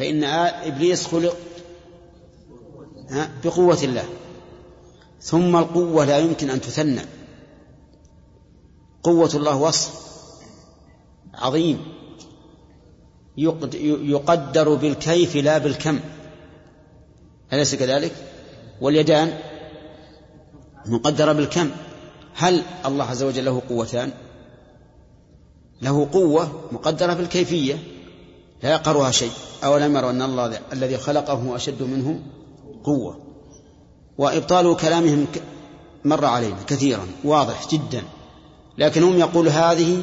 [0.00, 1.36] فإن إبليس خلق
[3.44, 4.04] بقوة الله.
[5.20, 7.00] ثم القوة لا يمكن أن تثنى.
[9.02, 10.00] قوة الله وصف
[11.34, 11.78] عظيم.
[13.36, 16.00] يقدر بالكيف لا بالكم.
[17.52, 18.12] أليس كذلك؟
[18.80, 19.38] واليدان
[20.86, 21.70] مقدرة بالكم.
[22.34, 24.12] هل الله عز وجل له قوتان؟
[25.82, 27.78] له قوة مقدرة بالكيفية.
[28.62, 29.32] لا يقرها شيء.
[29.64, 32.20] أولم يروا أن الله الذي خلقه أشد منه
[32.84, 33.20] قوة.
[34.18, 35.26] وإبطال كلامهم
[36.04, 38.02] مر علينا كثيرا واضح جدا.
[38.78, 40.02] لكن هم يقول هذه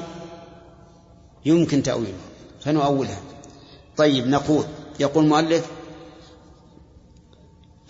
[1.45, 2.27] يمكن تأويلها.
[2.59, 3.21] فنؤولها
[3.97, 4.65] طيب نقول
[4.99, 5.65] يقول المؤلف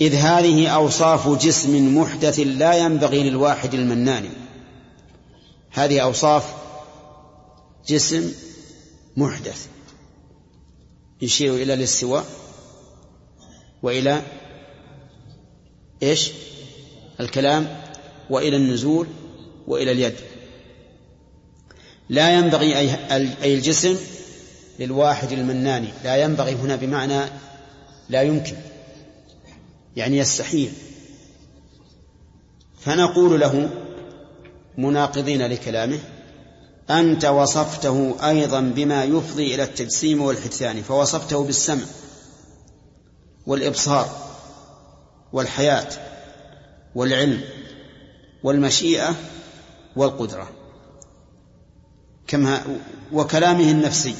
[0.02, 4.30] إذ هذه أوصاف جسم محدث لا ينبغي للواحد المنان.
[5.72, 6.54] هذه أوصاف
[7.88, 8.32] جسم
[9.18, 9.68] محدث.
[11.22, 12.26] يشير إلى الاستواء
[13.84, 14.22] وإلى
[16.04, 16.32] إيش؟
[17.20, 17.82] الكلام
[18.30, 19.08] وإلى النزول
[19.68, 20.16] وإلى اليد.
[22.10, 22.78] لا ينبغي
[23.44, 23.98] أي الجسم
[24.80, 27.22] للواحد المناني لا ينبغي هنا بمعنى
[28.10, 28.56] لا يمكن
[29.96, 30.72] يعني يستحيل.
[32.80, 33.70] فنقول له
[34.78, 36.00] مناقضين لكلامه
[36.90, 41.84] أنت وصفته أيضا بما يفضي إلى التجسيم والحدثان فوصفته بالسمع
[43.48, 44.10] والإبصار
[45.34, 45.90] والحياة
[46.96, 47.42] والعلم
[48.44, 49.16] والمشيئة
[49.96, 50.50] والقدرة.
[52.28, 52.80] كما
[53.14, 54.16] وكلامه النفسي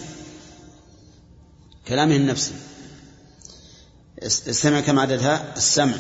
[1.88, 2.54] كلامه النفسي.
[4.24, 5.96] السمع كم عددها السمع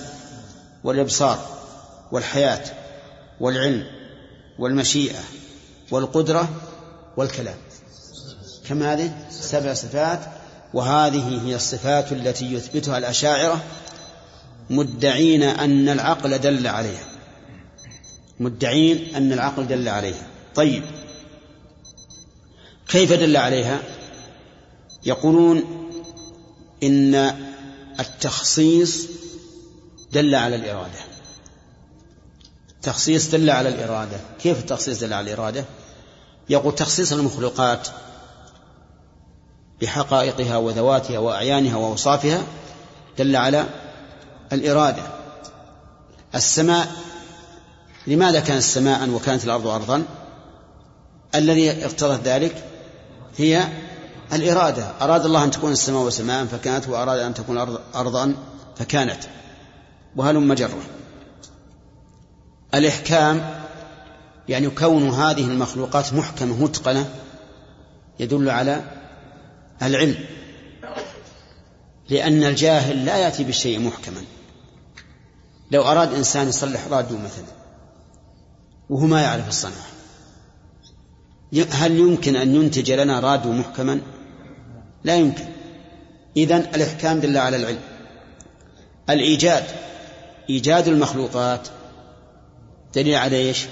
[0.83, 1.57] والإبصار
[2.11, 2.63] والحياة
[3.39, 3.85] والعلم
[4.59, 5.19] والمشيئة
[5.91, 6.49] والقدرة
[7.17, 7.57] والكلام.
[8.69, 10.19] كم هذه؟ سبع صفات.
[10.73, 13.63] وهذه هي الصفات التي يثبتها الأشاعرة
[14.69, 17.05] مدعين أن العقل دل عليها.
[18.39, 20.27] مدعين أن العقل دل عليها.
[20.55, 20.83] طيب.
[22.87, 23.79] كيف دل عليها؟
[25.05, 25.63] يقولون
[26.83, 27.15] إن
[27.99, 29.07] التخصيص
[30.11, 31.06] دل على الإرادة.
[32.87, 34.17] التخصيص دل على الإرادة.
[34.41, 35.65] كيف التخصيص دل على الإرادة؟
[36.49, 37.87] يقول تخصيص المخلوقات
[39.81, 42.41] بحقائقها وذواتها وأعيانها وأوصافها
[43.17, 43.65] دل على
[44.53, 45.03] الإرادة.
[46.35, 46.91] السماء
[48.07, 50.03] لماذا كانت سماء وكانت الأرض أرضا؟
[51.35, 52.63] الذي اقتضت ذلك
[53.37, 53.67] هي
[54.33, 54.91] الإرادة.
[55.01, 58.35] أراد الله أن تكون السماء سماء فكانت وأراد أن تكون الأرض أرضا
[58.75, 59.23] فكانت.
[60.15, 60.77] وهلم مجرة
[62.73, 63.63] الإحكام
[64.49, 67.09] يعني كون هذه المخلوقات محكمة متقنة
[68.19, 68.83] يدل على
[69.81, 70.15] العلم.
[72.09, 74.21] لأن الجاهل لا يأتي بالشيء محكما.
[75.71, 77.45] لو أراد إنسان يصلح راديو مثلا
[78.89, 79.87] وهو ما يعرف الصنعة
[81.71, 84.01] هل يمكن أن ينتج لنا راديو محكما؟
[85.03, 85.45] لا يمكن.
[86.37, 87.79] إذن الإحكام دل على العلم.
[89.09, 89.63] الإيجاد
[90.49, 91.67] إيجاد المخلوقات
[92.97, 93.65] دليل على إيش؟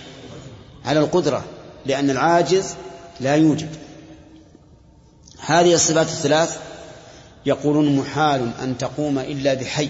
[0.86, 1.46] على القدرة
[1.86, 2.76] لأن العاجز
[3.20, 3.70] لا يوجد.
[5.40, 6.60] هذه الصفات الثلاث
[7.46, 9.90] يقولون محال أن تقوم إلا بحي.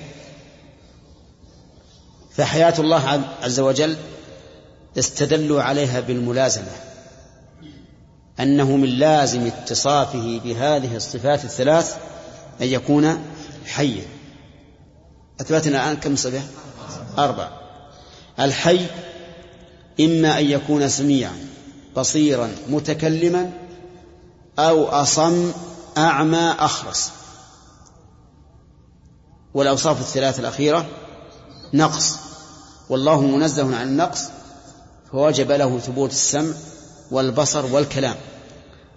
[2.31, 3.95] فحياة الله عز وجل
[4.97, 6.71] استدلوا عليها بالملازمة
[8.39, 11.95] أنه من لازم اتصافه بهذه الصفات الثلاث
[12.61, 13.23] أن يكون
[13.65, 14.05] حيا.
[15.41, 16.41] أثبتنا الآن كم صفة؟
[17.17, 17.49] أربع
[18.39, 18.85] الحي
[19.99, 21.47] إما أن يكون سميعا
[21.97, 23.51] بصيرا متكلما
[24.59, 25.51] أو أصم
[25.97, 27.11] أعمى أخرس.
[29.53, 30.85] والأوصاف الثلاث الأخيرة
[31.73, 32.15] نقص.
[32.89, 34.21] والله منزه عن النقص
[35.11, 36.53] فوجب له ثبوت السمع
[37.11, 38.15] والبصر والكلام.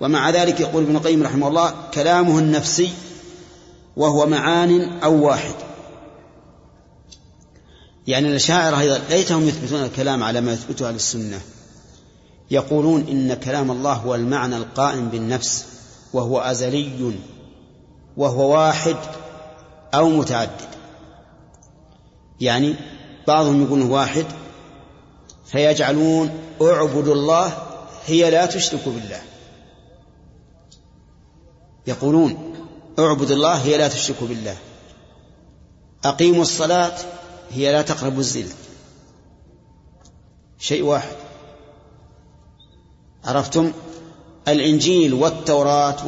[0.00, 2.92] ومع ذلك يقول ابن القيم رحمه الله كلامه النفسي
[3.96, 5.67] وهو معان أو واحد.
[8.08, 11.40] يعني الأشاعرة أيضا ليتهم يثبتون الكلام على ما يثبته أهل السنة.
[12.50, 15.64] يقولون إن كلام الله هو المعنى القائم بالنفس
[16.12, 17.12] وهو أزلي
[18.16, 18.96] وهو واحد
[19.94, 20.68] أو متعدد.
[22.40, 22.74] يعني
[23.26, 24.26] بعضهم يقول واحد
[25.46, 26.30] فيجعلون
[26.62, 27.52] اعبدوا الله
[28.06, 29.20] هي لا تشرك بالله.
[31.86, 32.54] يقولون
[32.98, 34.56] اعبدوا الله هي لا تشرك بالله.
[36.04, 37.17] أقيموا الصلاة
[37.50, 38.52] هي لا تقربوا الزنا
[40.58, 41.16] شيء واحد.
[43.24, 43.72] عرفتم؟
[44.48, 46.06] الإنجيل والتوراة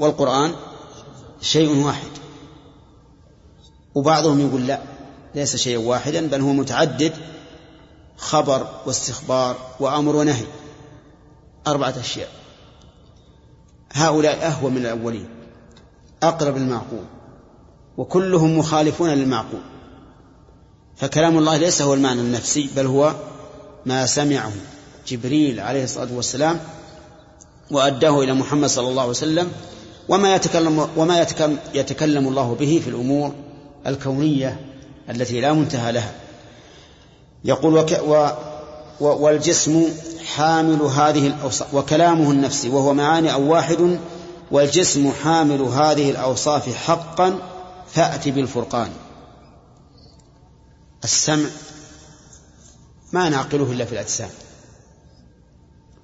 [0.00, 0.54] والقرآن
[1.40, 2.10] شيء واحد.
[3.94, 4.80] وبعضهم يقول لا
[5.34, 7.12] ليس شيئا واحدا بل هو متعدد.
[8.16, 10.46] خبر واستخبار وأمر ونهي.
[11.66, 12.28] أربعة أشياء.
[13.92, 15.28] هؤلاء أهوى من الأولين.
[16.22, 17.04] أقرب المعقول
[17.96, 19.60] وكلهم مخالفون للمعقول.
[20.96, 23.14] فكلام الله ليس هو المعنى النفسي بل هو
[23.86, 24.52] ما سمعه
[25.08, 26.60] جبريل عليه الصلاة والسلام
[27.70, 29.52] وأداه إلى محمد صلى الله عليه وسلم
[30.08, 33.32] وما يتكلم وما يتكلم, يتكلم الله به في الأمور
[33.86, 34.60] الكونية
[35.10, 36.12] التي لا منتهى لها.
[37.44, 38.28] يقول وك و
[39.00, 39.88] والجسم
[40.34, 43.98] حامل هذه الأوصاف وكلامه النفسي وهو معاني أو واحد
[44.50, 47.38] والجسم حامل هذه الأوصاف حقا
[47.92, 48.90] فأت بالفرقان.
[51.06, 51.48] السمع
[53.12, 54.30] ما نعقله إلا في الأجسام.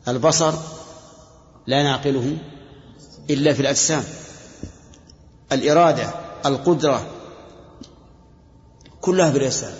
[0.09, 0.55] البصر
[1.67, 2.37] لا نعقله
[3.31, 4.05] إلا في الأجسام.
[5.53, 6.15] الإرادة
[6.47, 7.07] القدرة
[9.01, 9.75] كلها في الأجسام.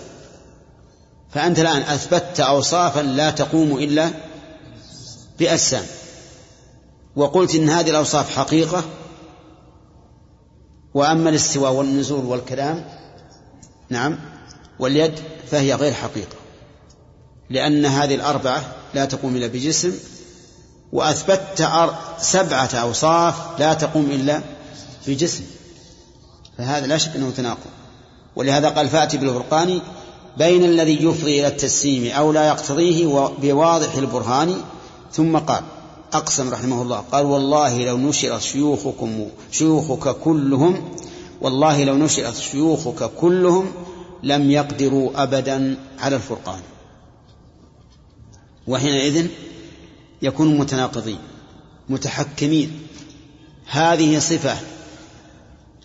[1.31, 4.11] فأنت الآن أثبتت أوصافا لا تقوم إلا
[5.39, 5.85] بأجسام.
[7.15, 8.83] وقلت إن هذه الأوصاف حقيقة.
[10.93, 12.85] وأما الاستواء والنزول والكلام
[13.89, 14.32] نعم.
[14.79, 15.13] واليد
[15.51, 16.35] فهي غير حقيقة
[17.49, 19.93] لأن هذه الأربعة لا تقوم إلا بجسم
[20.93, 21.69] وأثبتت
[22.19, 24.41] سبعة أوصاف لا تقوم إلا
[25.07, 25.43] بجسم
[26.57, 27.69] فهذا لا شك أنه تناقض.
[28.35, 29.81] ولهذا قال فأتي بالفرقان
[30.37, 34.61] بين الذي يفضي إلى التسليم أو لا يقتضيه بواضح البرهان.
[35.11, 35.63] ثم قال
[36.13, 40.95] أقسم رحمه الله قال والله لو نشرت شيوخكم شيوخك كلهم
[41.41, 43.71] والله لو نشرت شيوخك كلهم
[44.23, 46.59] لم يقدروا أبدا على الفرقان.
[48.67, 49.27] وحينئذ
[50.21, 51.19] يكونوا متناقضين
[51.89, 52.79] متحكمين.
[53.65, 54.57] هذه صفة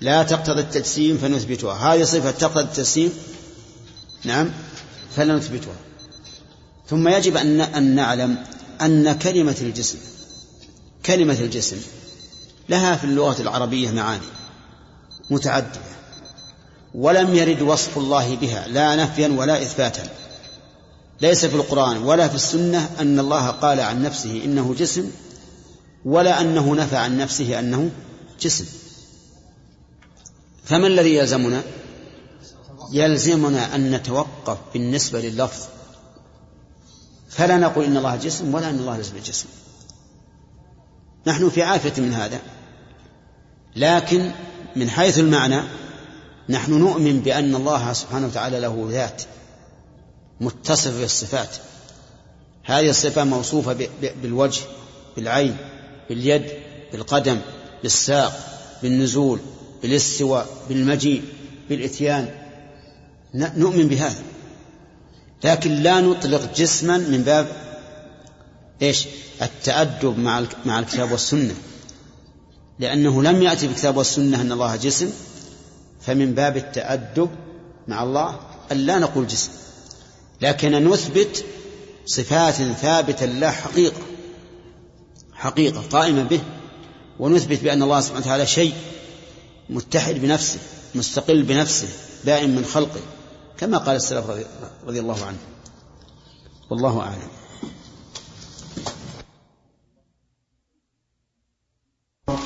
[0.01, 1.95] لا تقتضي التجسيم فنثبتها.
[1.95, 3.13] هذه صفة تقتضي التجسيم
[4.25, 4.51] نعم
[5.17, 5.75] فلا نثبتها
[6.89, 8.45] ثم يجب أن نعلم
[8.81, 9.99] أن كلمة الجسم
[11.07, 11.77] كلمة الجسم
[12.69, 14.27] لها في اللغة العربية معاني
[15.31, 15.98] متعددة.
[16.95, 20.03] ولم يرد وصف الله بها لا نفيا ولا إثباتا.
[21.21, 25.11] ليس في القرآن ولا في السنة أن الله قال عن نفسه إنه جسم
[26.05, 27.91] ولا أنه نفى عن نفسه أنه
[28.41, 28.65] جسم.
[30.65, 31.63] فما الذي يلزمنا؟
[32.93, 35.63] يلزمنا أن نتوقف بالنسبة لللفظ
[37.29, 39.47] فلا نقول إن الله جسم ولا أن الله ليس بجسم.
[41.27, 42.41] نحن في عافية من هذا.
[43.77, 44.31] لكن
[44.77, 45.63] من حيث المعنى
[46.49, 49.23] نحن نؤمن بأن الله سبحانه وتعالى له ذات
[50.41, 51.57] متصف بالصفات.
[52.65, 53.89] هذه الصفة موصوفة
[54.23, 54.61] بالوجه
[55.17, 55.57] بالعين
[56.09, 56.47] باليد
[56.93, 57.41] بالقدم
[57.83, 58.33] بالساق
[58.83, 59.39] بالنزول
[59.83, 61.23] بالاستواء بالمجيء
[61.69, 62.29] بالإتيان.
[63.35, 64.23] نؤمن بهذا.
[65.45, 67.47] لكن لا نطلق جسما من باب
[68.83, 69.07] إيش؟
[69.43, 71.55] التأدب مع مع الكتاب والسنة.
[72.79, 75.11] لأنه لم يأتي بالكتاب والسنة أن الله جسم.
[76.01, 77.31] فمن باب التأدب
[77.89, 78.41] مع الله
[78.73, 79.51] أن لا نقول جسم
[80.41, 81.45] لكن نثبت
[82.07, 84.03] صفات ثابتة لله حقيقة
[85.33, 86.41] حقيقة قائمة به
[87.19, 88.75] ونثبت بأن الله سبحانه وتعالى شيء
[89.71, 90.59] متحد بنفسه
[90.95, 91.89] مستقل بنفسه
[92.25, 93.01] بائن من خلقه
[93.59, 94.25] كما قال السلف
[94.87, 95.39] رضي الله عنه.
[96.71, 97.29] والله أعلم.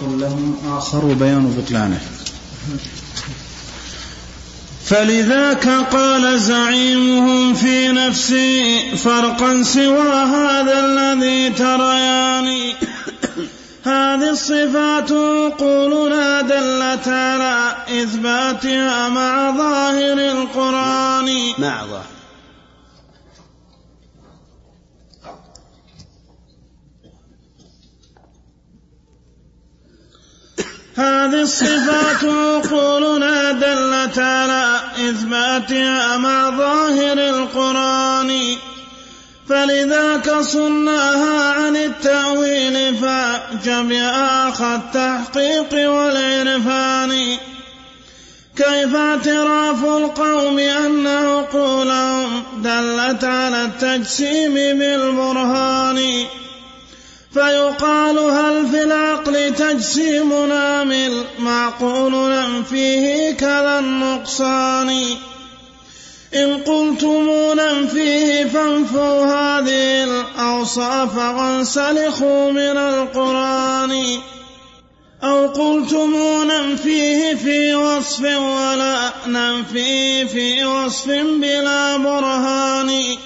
[0.02, 2.00] لهم آخر بيان بطلانه.
[4.92, 12.74] فلذاك قال زعيمهم في نفسي فرقا سوى هذا الذي ترياني.
[13.84, 15.12] هذه الصفات
[15.58, 21.52] قولنا دلت على إثباتها مع ظاهر القرآن.
[21.58, 22.21] مع ظاهر.
[30.96, 32.24] هذه الصفات
[32.70, 34.80] قولنا دلت على
[35.10, 38.56] إثباتها مع ظاهر القرآن.
[39.48, 42.96] فلذاك صناها عن التأويل
[44.48, 47.36] أخ التحقيق والعرفان.
[48.56, 56.26] كيف اعتراف القوم أن عقولهم دلت على التجسيم بالبرهان؟
[57.34, 65.04] فيقال هل في العقل تجسيم نامل معقول فيه كذا النقصان؟
[66.34, 74.04] إن قلتم ننفيه فانفوا هذه الأوصاف وانسلخوا من القرآن.
[75.24, 83.16] أو قلتم ننفيه في وصف ولا ننفيه في وصف بلا برهان؟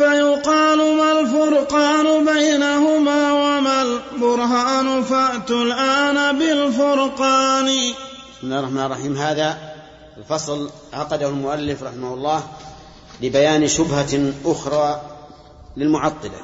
[0.00, 7.66] فيقال ما الفرقان بينهما وما البرهان فأتوا الآن بالفرقان.
[7.66, 9.16] بسم الله الرحمن الرحيم.
[9.16, 9.58] هذا
[10.16, 12.42] الفصل عقده المؤلف رحمه الله
[13.22, 15.00] لبيان شبهة أخرى
[15.76, 16.40] للمعطلة.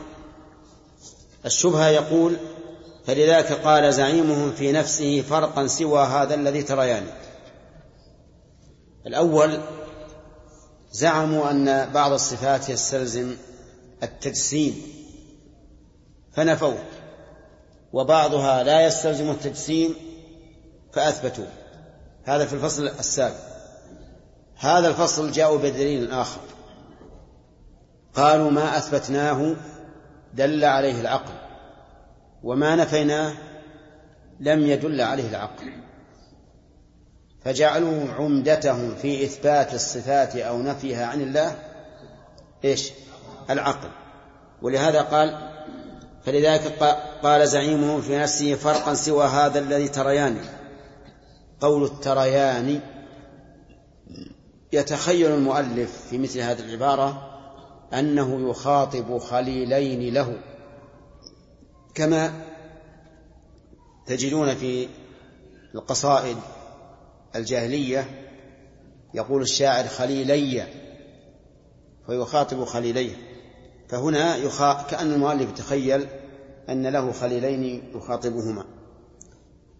[1.47, 2.37] الشبهة يقول
[3.07, 7.13] فلذلك قال زعيمهم في نفسه فرقا سوى هذا الذي تريانه.
[9.07, 9.59] الأول
[10.97, 13.37] زعموا أن بعض الصفات يستلزم
[14.03, 14.83] التجسيم
[16.33, 16.79] فنفوه
[17.93, 19.95] وبعضها لا يستلزم التجسيم
[20.93, 21.49] فأثبتوه
[22.25, 23.37] هذا في الفصل السابق
[24.57, 26.41] هذا الفصل جاءوا بدليل آخر.
[28.15, 29.57] قالوا ما أثبتناه
[30.35, 31.35] دل عليه العقل
[32.43, 33.33] وما نفيناه
[34.41, 35.73] لم يدل عليه العقل.
[37.47, 41.57] فجعلوا عمدتهم في إثبات الصفات أو نفيها عن الله
[42.65, 42.93] إيش؟
[43.51, 43.89] العقل.
[44.63, 45.53] ولهذا قال
[46.25, 46.63] فلذلك
[47.23, 50.39] قال زعيمه في نفسه فرقا سوى هذا الذي تريان
[51.61, 52.81] قول التريان
[54.73, 57.39] يتخيل المؤلف في مثل هذه العبارة
[57.93, 60.39] أنه يخاطب خليلين له.
[61.95, 62.33] كما
[64.07, 64.89] تجدون في
[65.75, 66.37] القصائد
[67.39, 68.27] الجاهلية
[69.15, 70.67] يقول الشاعر خليلي
[72.07, 73.17] فيخاطب خليليه.
[73.89, 74.87] فهنا يخا...
[74.91, 76.07] كأن المؤلف يتخيل
[76.69, 78.65] أن له خليلين يخاطبهما.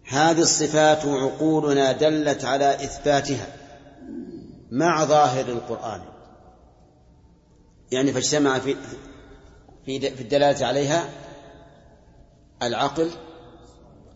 [0.07, 3.47] هذه الصفات عقولنا دلت على إثباتها
[4.71, 6.01] مع ظاهر القرآن.
[7.91, 8.75] يعني فاجتمع في
[9.85, 11.09] في الدلالة عليها
[12.61, 13.09] العقل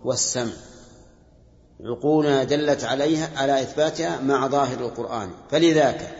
[0.03, 0.70] والسمع.
[1.83, 5.29] عقولنا دلت عليها على إثباتها مع ظاهر القرآن.
[5.49, 6.17] فلذاك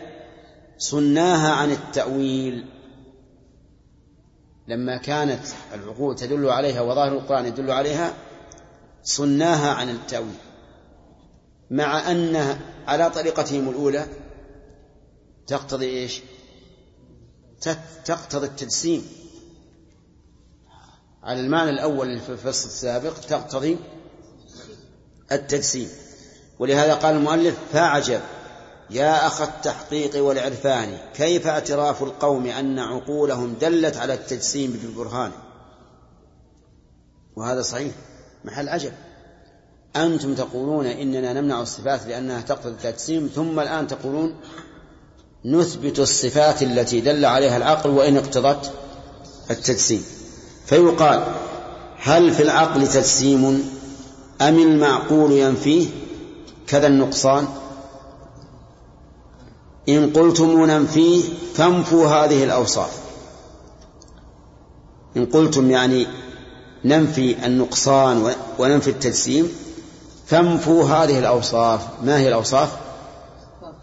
[0.78, 2.66] صناها عن التأويل.
[4.68, 8.14] لما كانت العقول تدل عليها وظاهر القرآن يدل عليها
[9.02, 10.34] صناها عن التأويل.
[11.70, 14.06] مع أن على طريقتهم الأولى
[15.46, 16.20] تقتضي إيش؟
[18.04, 19.06] تقتضي التجسيم.
[21.22, 23.78] على المعنى الأول في الفصل السابق تقتضي
[25.34, 25.88] التجسيم.
[26.58, 28.20] ولهذا قال المؤلف فعجب
[28.90, 35.30] يا أخ التحقيق والعرفان كيف اعتراف القوم أن عقولهم دلت على التجسيم بالبرهان؟
[37.36, 37.92] وهذا صحيح
[38.44, 38.92] محل عجب
[39.96, 44.34] أنتم تقولون إننا نمنع الصفات لأنها تقتضي التجسيم ثم الآن تقولون
[45.44, 48.72] نثبت الصفات التي دل عليها العقل وإن اقتضت
[49.50, 50.04] التجسيم.
[50.66, 51.34] فيقال
[51.98, 53.70] هل في العقل تجسيم؟
[54.48, 55.86] أم المعقول ينفيه
[56.66, 57.48] كذا النقصان؟
[59.88, 61.22] إن قلتم ننفيه
[61.54, 62.98] فانفوا هذه الأوصاف.
[65.16, 66.06] إن قلتم يعني
[66.84, 69.52] ننفي النقصان وننفي التجسيم
[70.26, 71.80] فانفوا هذه الأوصاف.
[72.02, 72.68] ما هي الأوصاف؟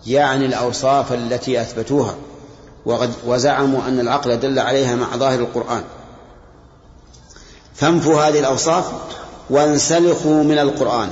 [0.08, 2.16] يعني الأوصاف التي أثبتوها.
[3.26, 5.84] وزعموا أن العقل دل عليها مع ظاهر القرآن.
[7.76, 8.92] فانفوا هذه الأوصاف
[9.50, 11.10] وانسلخوا من القرآن.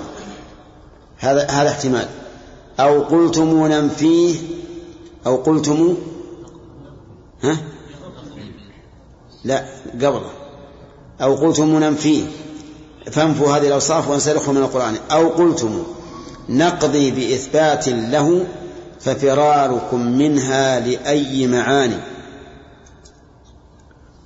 [1.18, 2.08] هذا هذا احتمال.
[2.80, 4.36] أو قلتم ننفيه
[5.26, 5.98] أو قلتم
[7.44, 7.58] ها؟
[9.44, 10.32] لا قبله
[11.22, 12.24] أو قلتم ننفيه
[13.12, 14.96] فانفوا هذه الأوصاف وانسلخوا من القرآن.
[15.12, 15.84] أو قلتم
[16.50, 18.46] نقضي بإثبات له
[19.00, 21.98] ففراركم منها لأي معاني.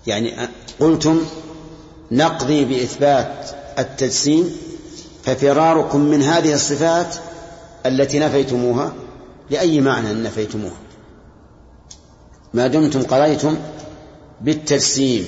[0.08, 0.34] يعني
[0.80, 1.22] قلتم
[2.12, 4.58] نقضي بإثبات التجسيم
[5.26, 7.16] ففراركم من هذه الصفات
[7.86, 8.94] التي نفيتموها
[9.50, 10.78] لأي معنى نفيتموها؟
[12.54, 13.58] ما دمتم قضيتم
[14.42, 15.28] بالتجسيم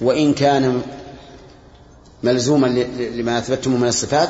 [0.00, 0.82] وإن كان
[2.22, 2.66] ملزوما
[2.98, 4.28] لما أثبتم من الصفات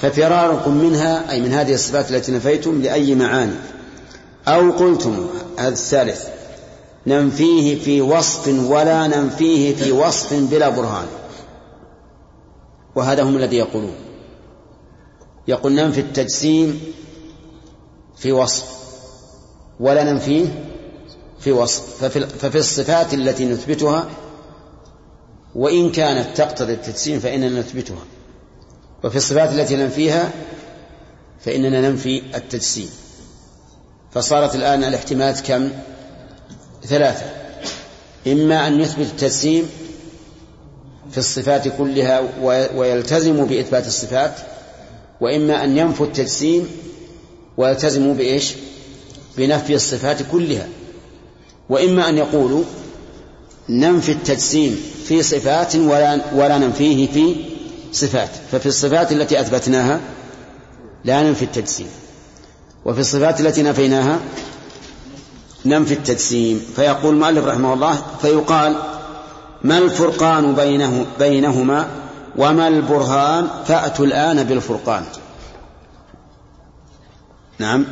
[0.00, 3.54] ففراركم منها أي من هذه الصفات التي نفيتم لأي معاني؟
[4.48, 5.26] أو قلتم
[5.58, 6.24] هذا الثالث
[7.06, 11.06] ننفيه في وصف ولا ننفيه في وصف بلا برهان.
[12.96, 13.94] وهذا هم الذي يقولون.
[15.48, 16.80] يقول ننفي التجسيم
[18.16, 18.64] في وصف
[19.80, 20.64] ولا ننفيه
[21.40, 22.04] في وصف.
[22.04, 24.10] ففي, ففي الصفات التي نثبتها
[25.54, 28.04] وإن كانت تقتضي التجسيم فإننا نثبتها.
[29.04, 30.32] وفي الصفات التي ننفيها
[31.40, 32.90] فإننا ننفي التجسيم.
[34.12, 35.70] فصارت الآن الاحتمالات كم؟
[36.82, 37.26] ثلاثة.
[38.26, 39.70] إما أن نثبت التجسيم
[41.14, 42.22] في الصفات كلها
[42.74, 44.34] ويلتزم بإثبات الصفات
[45.20, 46.68] وإما أن ينفوا التجسيم
[47.56, 48.52] ويلتزموا بإيش؟
[49.36, 50.68] بنفي الصفات كلها.
[51.68, 52.64] وإما أن يقولوا
[53.68, 57.36] ننفي التجسيم في صفات ولا, ولا ننفيه في
[57.92, 58.30] صفات.
[58.52, 60.00] ففي الصفات التي أثبتناها
[61.04, 61.88] لا ننفي التجسيم.
[62.84, 64.18] وفي الصفات التي نفيناها
[65.64, 66.66] ننفي التجسيم.
[66.76, 68.93] فيقول المؤلف رحمه الله فيقال
[69.64, 71.88] ما الفرقان بينه بينهما
[72.36, 75.04] وما البرهان؟ فأتوا الآن بالفرقان.
[77.58, 77.86] نعم.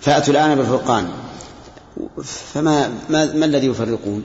[0.00, 1.08] فأتوا الآن بالفرقان.
[2.54, 4.22] فما ما, ما الذي يفرقون؟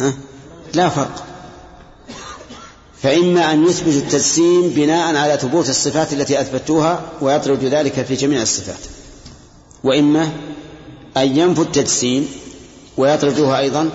[0.00, 0.12] ها؟
[0.74, 1.24] لا فرق.
[3.02, 8.80] فإما أن يثبت التجسيم بناء على ثبوت الصفات التي أثبتوها ويطرد ذلك في جميع الصفات.
[9.84, 10.28] وإما
[11.16, 12.28] أن ينفوا التجسيم
[12.96, 13.90] ويطردوها أيضا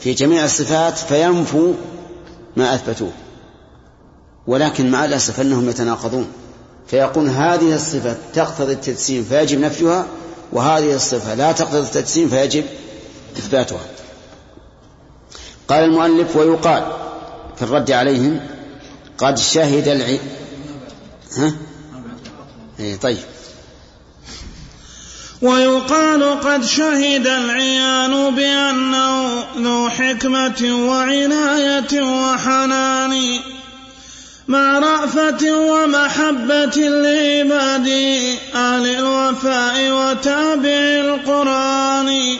[0.00, 1.74] في جميع الصفات فينفوا
[2.56, 3.12] ما أثبتوه.
[4.46, 6.26] ولكن مع الأسف أنهم يتناقضون.
[6.86, 10.06] فيقول هذه الصفة تقتضي التجسيم فيجب نفيها
[10.52, 12.64] وهذه الصفة لا تقتضي التجسيم فيجب
[13.38, 13.80] إثباتها.
[15.68, 16.92] قال المؤلف ويقال
[17.56, 18.40] في الرد عليهم
[19.18, 20.18] قد شهد الع
[21.36, 21.52] ها؟
[22.80, 23.18] إيه طيب.
[25.42, 33.38] ويقال قد شهد العيان بأنه ذو حكمة وعناية وحنان
[34.48, 37.88] مع رأفة ومحبة لعباد
[38.54, 42.36] أهل الوفاء وتابع القرآن.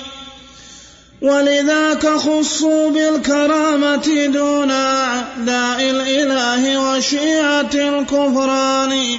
[1.23, 9.19] ولذاك خصوا بالكرامة دون أعداء الإله وشيعة الكفران.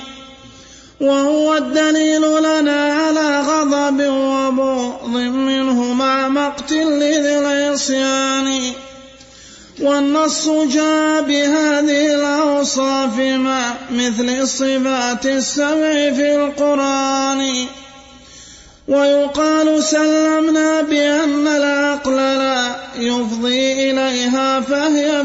[1.01, 8.61] وهو الدليل لنا على غضب وبغض منه مع مقتل لذي العصيان.
[9.81, 17.65] والنص جاء بهذه الأوصاف مع مثل الصفات السبع في القرآن.
[18.87, 25.23] ويقال سلمنا بأن العقل لا يفضي إليها فهي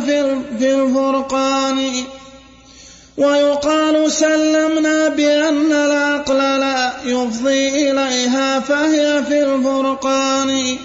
[0.61, 2.05] في الفرقان.
[3.17, 10.77] ويقال سلمنا بأن العقل لا يفضي إليها فهي في الفرقان.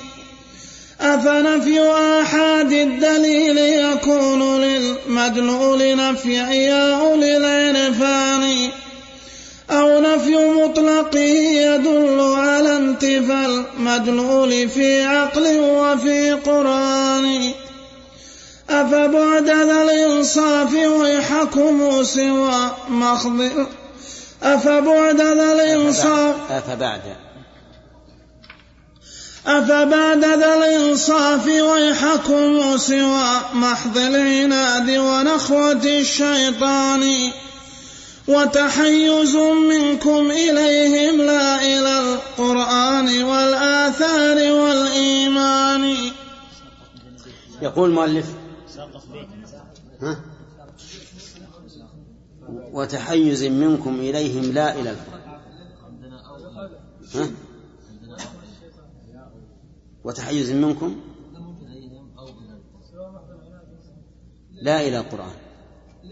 [1.02, 1.82] أفنفي
[2.22, 8.70] آحاد الدليل يكون للمدلول نفي يا أولي العرفان.
[9.72, 17.52] أو نفي مطلقه يدل على انتفى المدلول في عقل وفي قرآن.
[18.82, 23.52] أفبعد ذا الإنصاف ويحكم سوى مخض.
[24.44, 27.02] أفبعد ذا الإنصاف أفبعد.
[29.48, 30.26] أفبعد.
[30.26, 37.32] ذا الإنصاف ويحكم سوى محض العناد ونخوة الشيطان.
[38.28, 45.96] وتحيز منكم إليهم لا إلى القرآن والآثار والإيمان.
[47.62, 48.26] يقول المؤلف
[50.01, 50.21] ها؟
[52.73, 54.95] وتحيز منكم إليهم لا إلى
[57.15, 57.29] ها؟
[60.03, 60.95] وتحيز منكم
[64.51, 65.36] لا إلى القرآن.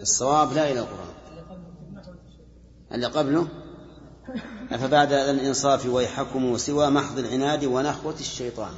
[0.02, 1.14] الصواب لا إلى القرآن.
[2.92, 3.48] اللي قبله؟
[4.72, 8.74] أفبعد الإنصاف ويحكم سوى محض العناد ونخوة الشيطان.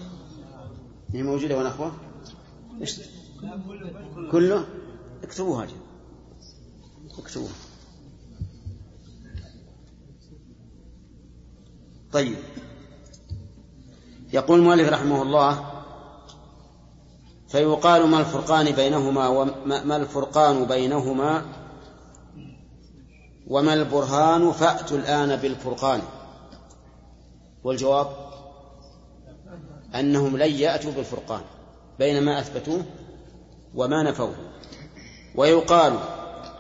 [1.14, 1.92] هي موجودة ونخوة؟
[4.32, 4.66] كله
[5.24, 5.68] اكتبوها
[7.20, 7.54] اكتبوها.
[12.12, 12.38] طيب.
[14.34, 15.72] يقول المؤلف رحمه الله
[17.48, 21.46] فيقال ما الفرقان بينهما وما الفرقان بينهما
[23.48, 26.02] وما البرهان فأتوا الآن بالفرقان.
[27.64, 28.08] والجواب
[29.96, 31.42] أنهم لن يأتوا بالفرقان
[32.00, 32.86] بين ما أثبتوه
[33.76, 34.36] وما نفوه.
[35.36, 36.00] ويقال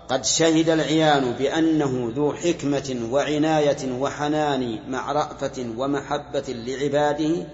[0.10, 7.48] قد شهد العيان بأنه ذو حكمة وعناية وحنان مع رأفة ومحبة لعباده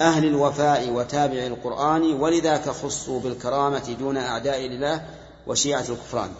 [0.00, 5.06] أهل الوفاء وتابع القرآن ولذاك خصوا بالكرامة دون أعداء الله
[5.46, 6.30] وشيعة الكفران.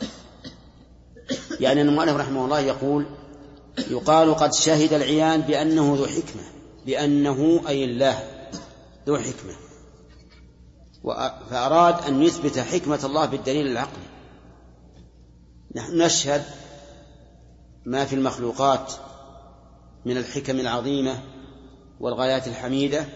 [1.61, 3.07] يعني المؤلف رحمه الله يقول
[3.91, 6.43] يقال قد شهد العيان بأنه ذو حكمة
[6.87, 8.19] بأنه أي الله
[9.07, 9.62] ذو حكمة.
[11.51, 14.05] فأراد أن يثبت حكمة الله بالدليل العقلي.
[15.75, 16.45] نحن نشهد
[17.87, 18.93] ما في المخلوقات
[20.05, 21.23] من الحكم العظيمة
[22.01, 23.07] والغايات الحميدة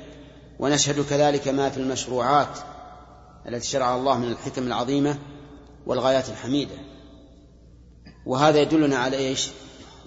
[0.59, 2.59] ونشهد كذلك ما في المشروعات
[3.49, 5.19] التي شرع الله من الحكم العظيمة
[5.87, 6.75] والغايات الحميدة.
[8.27, 9.51] وهذا يدلنا على إيش؟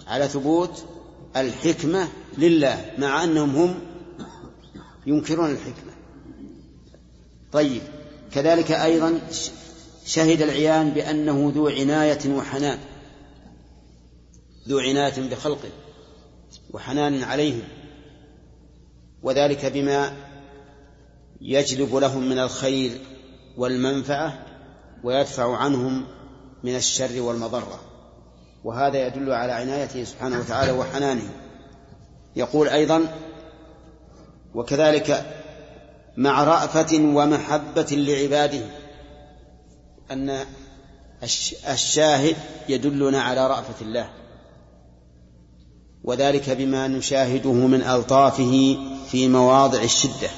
[0.08, 0.86] على ثبوت
[1.36, 3.80] الحكمة لله مع أنهم هم
[5.06, 5.89] ينكرون الحكمة.
[7.52, 7.82] طيب.
[8.32, 9.20] كذلك أيضا
[10.06, 12.80] شهد العيان بأنه ذو عناية وحنان.
[14.68, 15.70] ذو عناية بخلقه
[16.74, 17.64] وحنان عليهم.
[19.24, 20.14] وذلك بما
[21.42, 22.92] يجلب لهم من الخير
[23.58, 24.46] والمنفعة
[25.04, 26.08] ويدفع عنهم
[26.64, 27.82] من الشر والمضرة.
[28.64, 31.30] وهذا يدل على عنايته سبحانه وتعالى وحنانه.
[32.36, 33.08] يقول أيضا
[34.56, 35.39] وكذلك
[36.20, 38.62] مع رأفة ومحبة لعباده
[40.12, 40.46] أن
[41.70, 42.36] الشاهد
[42.70, 44.10] يدلنا على رأفة الله.
[46.04, 48.78] وذلك بما نشاهده من ألطافه
[49.12, 50.30] في مواضع الشدة.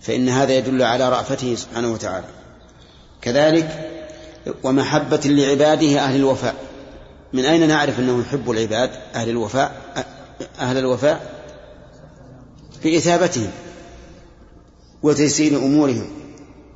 [0.00, 2.26] فإن هذا يدل على رأفته سبحانه وتعالى.
[3.22, 3.90] كذلك
[4.62, 6.54] ومحبة لعباده أهل الوفاء.
[7.32, 9.72] من أين نعرف أنه يحب العباد أهل الوفاء؟
[10.58, 11.36] أهل الوفاء؟
[12.82, 13.50] في إثابتهم
[15.02, 16.06] وتيسير أمورهم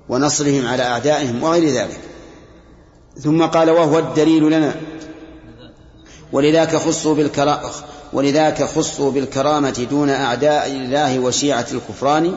[0.08, 2.00] ونصرهم على أعدائهم وغير ذلك.
[3.20, 4.74] ثم قال وهو الدليل لنا.
[6.32, 7.70] ولذاك خصوا بالكرامة
[8.12, 12.36] ولذاك خصوا بالكرامة دون أعداء الله وشيعة الكفران.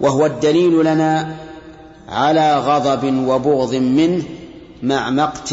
[0.00, 1.36] وهو الدليل لنا
[2.08, 4.24] على غضب وبغض منه
[4.82, 5.52] مع مقت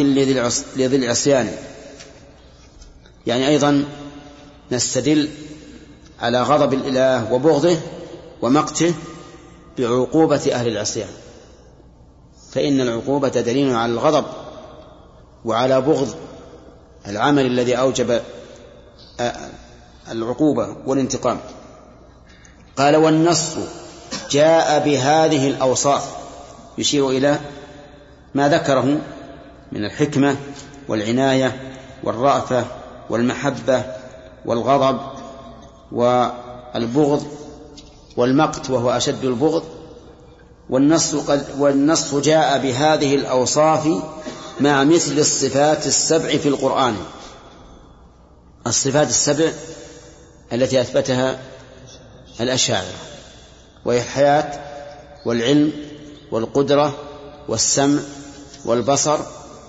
[0.76, 1.52] لذي العصيان.
[3.28, 3.86] يعني أيضا
[4.71, 5.30] نستدل
[6.21, 7.78] على غضب الإله وبغضه
[8.41, 8.93] ومقته
[9.78, 11.10] بعقوبة أهل العصيان
[12.52, 14.26] فإن العقوبة دليل على الغضب
[15.46, 16.16] وعلى بغض
[17.08, 18.22] العمل الذي أوجب
[20.12, 21.40] العقوبة والانتقام.
[22.78, 23.56] قال والنص
[24.32, 26.16] جاء بهذه الأوصاف.
[26.78, 27.40] يشير إلى
[28.34, 29.02] ما ذكره
[29.72, 30.36] من الحكمة
[30.88, 32.66] والعناية والرأفة
[33.10, 33.84] والمحبة
[34.46, 35.00] والغضب
[35.92, 37.28] والبغض
[38.17, 39.63] والمقت وهو أشد البغض
[40.69, 43.88] والنص قد والنص جاء بهذه الأوصاف
[44.60, 46.95] مع مثل الصفات السبع في القرآن.
[48.67, 49.52] الصفات السبع
[50.54, 51.39] التي أثبتها
[52.39, 52.93] الأشاعرة
[53.86, 54.60] وهي الحياة
[55.26, 55.71] والعلم
[56.32, 56.95] والقدرة
[57.47, 58.02] والسمع
[58.65, 59.19] والبصر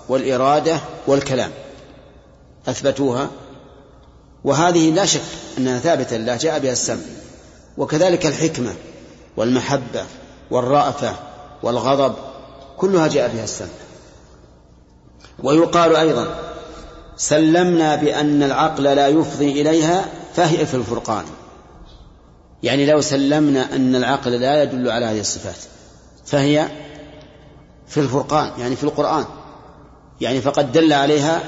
[0.09, 1.51] والإرادة والكلام.
[2.67, 3.29] أثبتوها.
[4.43, 5.21] وهذه لا شك
[5.57, 7.01] أنها ثابتة لله جاء بها السمع.
[7.77, 8.73] وكذلك الحكمة
[9.37, 10.03] والمحبة
[10.51, 11.15] والرأفة
[11.63, 12.15] والغضب
[12.77, 13.67] كلها جاء بها السمع.
[15.43, 16.35] ويقال أيضا
[17.17, 21.25] سلمنا بأن العقل لا يفضي إليها فهي في الفرقان.
[22.63, 25.55] يعني لو سلمنا أن العقل لا يدل على هذه الصفات
[26.25, 26.67] فهي
[27.87, 29.25] في الفرقان يعني في القرآن.
[30.21, 31.43] يعني فقد دل عليها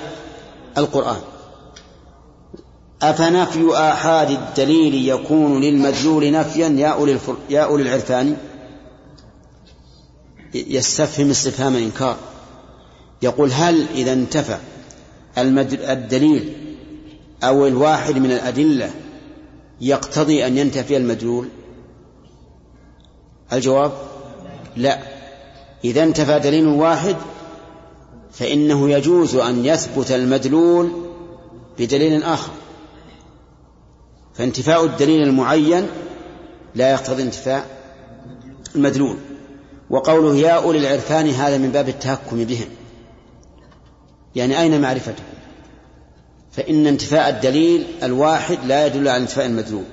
[0.77, 1.21] القرآن.
[3.01, 7.35] أفنفي آحاد الدليل يكون للمدلول نفيا يا أولي, الفر...
[7.49, 8.37] يا أولي العرفان؟
[10.53, 12.17] يستفهم استفهام إنكار
[13.21, 14.57] يقول هل إذا انتفى
[15.37, 16.53] الدليل
[17.43, 18.91] أو الواحد من الأدلة
[19.81, 21.47] يقتضي أن ينتفي المدلول
[23.53, 23.91] الجواب؟
[24.75, 24.99] لا.
[25.85, 27.15] إذا انتفى دليل واحد
[28.31, 30.91] فإنه يجوز أن يثبت المدلول
[31.79, 32.51] بدليل آخر.
[34.37, 35.87] فانتفاء الدليل المعين
[36.75, 37.65] لا يقتضي انتفاء
[38.75, 39.17] المدلول.
[39.89, 42.67] وقوله يا أولي العرفان هذا من باب التهكم بهم.
[44.35, 45.23] يعني أين معرفته
[46.51, 49.83] فإن انتفاء الدليل الواحد لا يدل على انتفاء المدلول.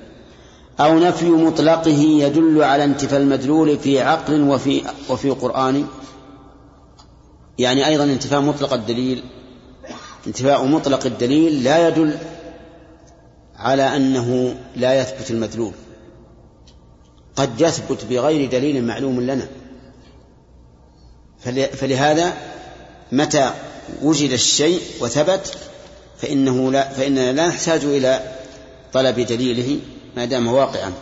[0.79, 5.87] أو نفي مطلقه يدل على انتفاء المدلول في عقل وفي وفي قرآن.
[7.59, 9.23] يعني أيضا انتفاء مطلق الدليل
[10.27, 12.17] انتفاء مطلق الدليل لا يدل
[13.57, 15.73] على أنه لا يثبت المدلول.
[17.35, 19.47] قد يثبت بغير دليل معلوم لنا.
[21.73, 22.33] فلهذا
[23.11, 23.51] متى
[24.01, 25.57] وجد الشيء وثبت
[26.17, 28.35] فإنه لا فإننا لا نحتاج إلى
[28.93, 29.79] طلب دليله
[30.17, 30.93] ما دام واقعا.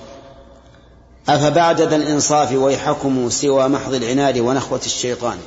[1.29, 5.37] أفبعد ذا الإنصاف ويحكم سوى محض العناد ونخوة الشيطان؟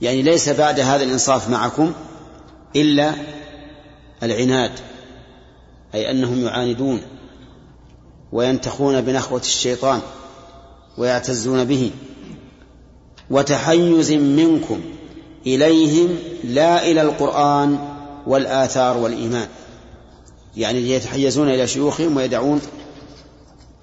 [0.00, 1.92] يعني ليس بعد هذا الإنصاف معكم
[2.76, 3.14] إلا
[4.22, 4.72] العناد.
[5.96, 7.00] أي أنهم يعاندون
[8.32, 10.00] وينتخون بنخوة الشيطان
[10.98, 11.90] ويعتزون به.
[13.30, 14.80] وتحيز منكم
[15.46, 17.78] إليهم لا إلى القرآن
[18.26, 19.48] والآثار والإيمان.
[20.56, 22.60] يعني يتحيزون إلى شيوخهم ويدعون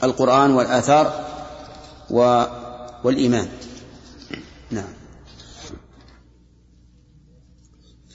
[0.03, 1.25] القرآن والآثار
[3.03, 3.47] والإيمان.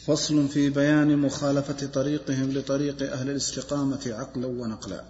[0.09, 5.03] فصل في بيان مخالفة طريقهم لطريق أهل الاستقامة عقلا ونقلا.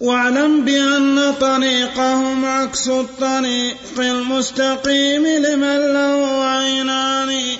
[0.00, 7.56] واعلم بأن طريقهم عكس الطريق المستقيم لمن له عينان.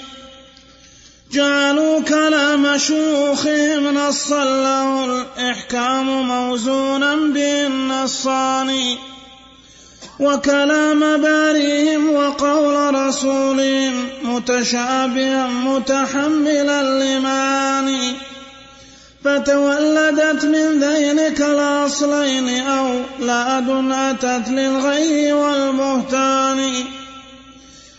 [1.33, 8.97] جعلوا كلام شيوخهم نصا له الإحكام موزونا به النصان
[10.21, 18.13] وكلام باريهم وقول رسولهم متشابها متحملا لمعاني
[19.25, 22.89] فتولدت من ذينك الأصلين أو
[23.21, 26.71] لأد أتت للغي والبهتان.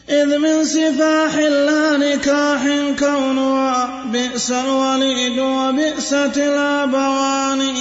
[0.09, 2.61] إذ من سفاح لا نكاح
[2.99, 7.73] كونها بئس الوليد وبئست الأبوان.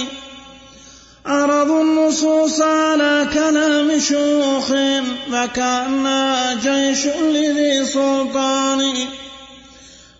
[1.29, 4.67] عرضوا النصوص على كلام شيوخ
[5.31, 8.95] فكأنها جيش لذي سلطان.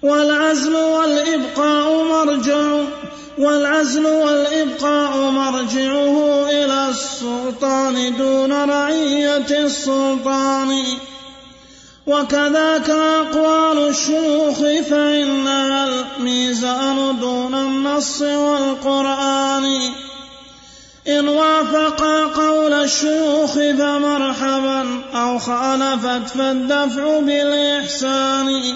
[0.04, 2.84] والعزل والإبقاء مرجع
[3.38, 10.84] والعزل والإبقاء مرجعه إلى السلطان دون رعية السلطان.
[12.08, 19.66] وكذاك أقوال الشيوخ فإنها الميزان دون النص والقرآن.
[21.08, 22.02] إن وافق
[22.36, 28.76] قول الشيوخ فمرحبا أو خالفت فالدفع بالإحسان.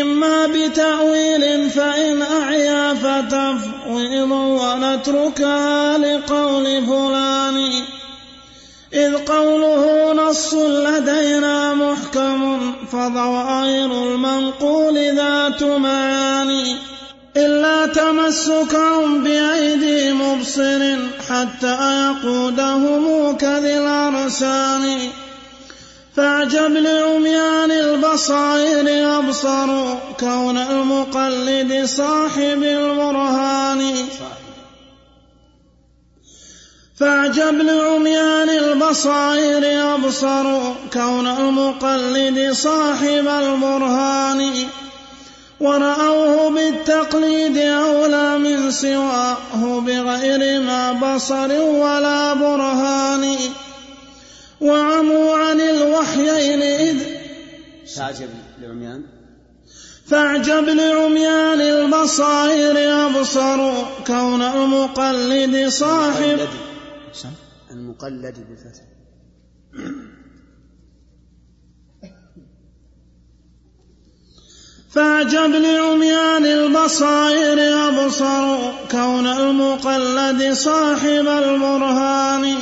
[0.00, 7.82] إما بتأويل فإن أعيا فتفويض ونتركها لقول فلان.
[8.92, 16.76] إذ قوله نص لدينا محكم فظواهر المنقول ذات معاني
[17.36, 20.96] إلا تمسكهم بأيدي مبصر
[21.28, 24.98] حتى يقودهم كذي الأرسان
[26.16, 33.94] فأعجب لعميان البصائر أبصروا كون المقلد صاحب البرهان.
[36.96, 44.52] فأعجب لعميان البصائر أبصروا كون المقلد صاحب البرهان.
[45.60, 53.36] ورأوه بالتقليد أولى من سواه بغير ما بصر ولا برهان.
[54.60, 56.98] وعموا عن الوحيين إذ
[57.96, 58.28] فاعجب
[58.60, 59.02] لعميان.
[60.06, 66.38] فاعجب لعميان البصائر أبصروا كون المقلد صاحب
[67.70, 68.34] المقلد.
[68.48, 68.84] بالفتح
[74.94, 82.54] فاعجب لعميان البصائر أبصروا كون المقلد صاحب البرهان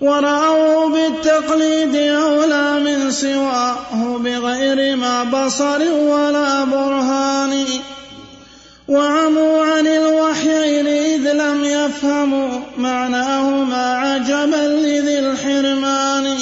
[0.00, 7.64] ورأوه بالتقليد أولى من سواه بغير ما بصر ولا برهان.
[8.88, 16.36] وعموا عن الوحيين إذ لم يفهموا معناهما عجبا لذي الحرمان.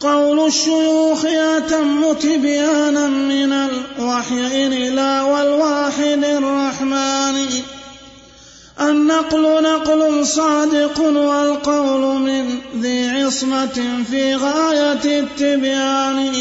[0.00, 7.46] قول الشيوخ أتم تبيانا من الوحيين لا والواحد الرحمن.
[8.80, 16.32] النقل نقل صادق والقول من ذي عصمة في غاية التبيان.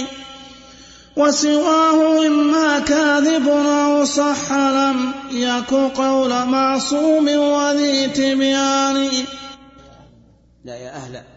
[1.18, 9.10] وسواه إما كاذب أو صح لم يك قول معصوم وذي تبيان.
[10.66, 11.35] لا يا أهلا.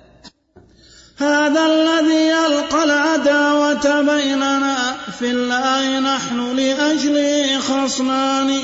[1.18, 8.60] هذا الذي يلقى العداوة بيننا في الله نحن لأجله خصمان.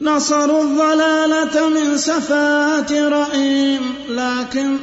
[0.00, 4.76] نصروا الضلالة من سفاهة رأيهم لكن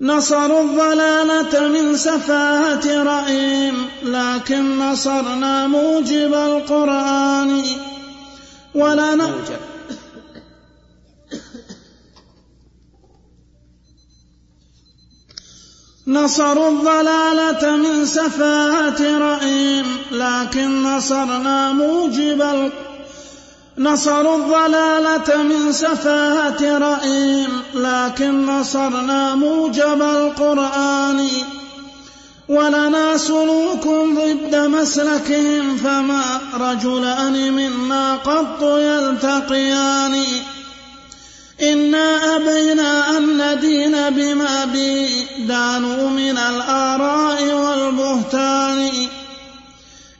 [0.00, 7.62] نصروا الضلالة من سفاهة رأيهم لكن نصرنا موجب القرآن.
[8.74, 9.30] ولنا
[16.08, 22.70] نصروا الضلالة من سفاهة رأيهم لكن نصرنا موجب
[23.78, 31.28] نصروا الضلالة من سفاهة رأيهم لكن نصرنا موجب القرآن.
[32.48, 33.86] ولنا سلوك
[34.18, 40.24] ضد مسلكهم فما رجلان منا قط يلتقيان.
[41.62, 48.90] إنا أبينا أن ندين بما به دانوا من الآراء والبهتان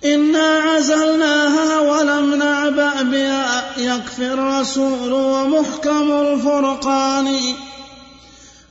[0.05, 7.55] إنا عزلناها ولم نعبأ بها يكفي الرسول ومحكم الفرقان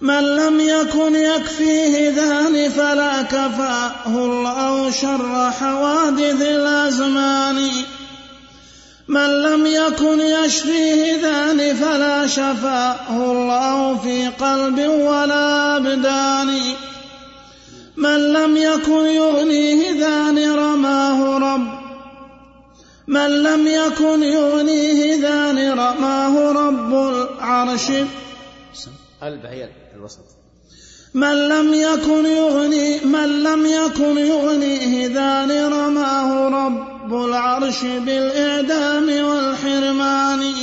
[0.02, 7.70] من لم يكن يكفيه ذان فلا كفاه الله شر حوادث الأزمان
[9.08, 16.60] من لم يكن يشفيه ذان فلا شفاه الله في قلب ولا أبدان.
[17.98, 21.68] من لم يكن يغنيه ذان رماه رب.
[23.08, 27.92] من لم يكن يغنيه ذان رماه رب العرش.
[29.22, 30.37] قلب هي الوسط.
[31.14, 40.54] من لم يكن يغني من لم يكن يغنيه ذان رماه رب العرش بالإعدام والحرمان.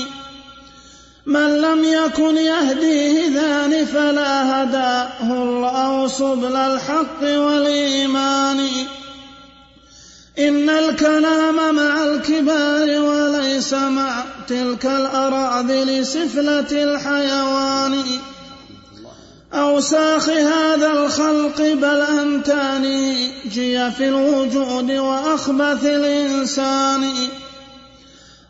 [1.27, 8.69] من لم يكن يهديه ذان فلا هداه الله سبل الحق والإيمان.
[10.39, 18.05] إن الكلام مع الكبار وليس مع تلك الأراذل سفلة الحيوان.
[19.55, 27.15] أوساخ هذا الخلق بل أنتاني جي في الوجود وأخبث الإنسان.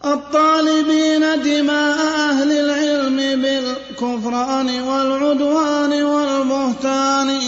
[0.04, 1.98] الطالبين دماء
[2.30, 7.40] أهل العلم بالكفران والعدوان والبهتان.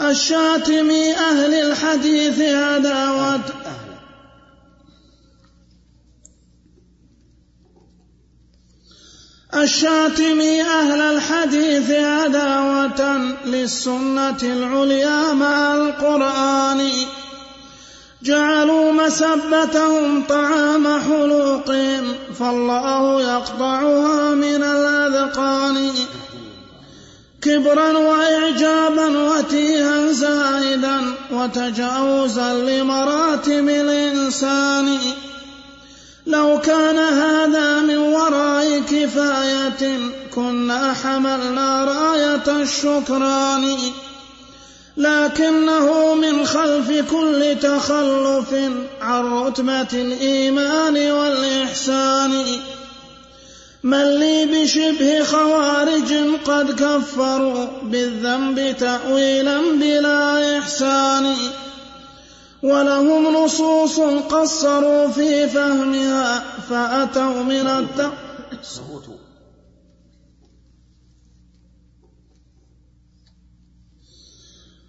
[0.00, 0.90] الشاتم
[1.30, 3.40] أهل الحديث عداوة
[9.62, 10.40] الشاتم
[10.80, 16.90] أهل الحديث عداوة للسنة العليا مع القرآن.
[18.22, 25.90] جعلوا مسبتهم طعام حلوقهم فالله يقطعها من الأذقان.
[27.42, 31.00] كبرا وإعجابا وتيها زائدا
[31.32, 34.98] وتجاوزا لمراتب الإنسان.
[36.26, 39.98] لو كان هذا من وراء كفاية
[40.34, 43.76] كنا حملنا راية الشكران.
[44.96, 48.54] لكنه من خلف كل تخلف
[49.00, 52.44] عن رتبة الإيمان والإحسان.
[53.82, 61.36] من لي بشبه خوارج قد كفروا بالذنب تأويلا بلا إحسان.
[62.64, 68.14] ولهم نصوص قصروا في فهمها فأتوا من التقصير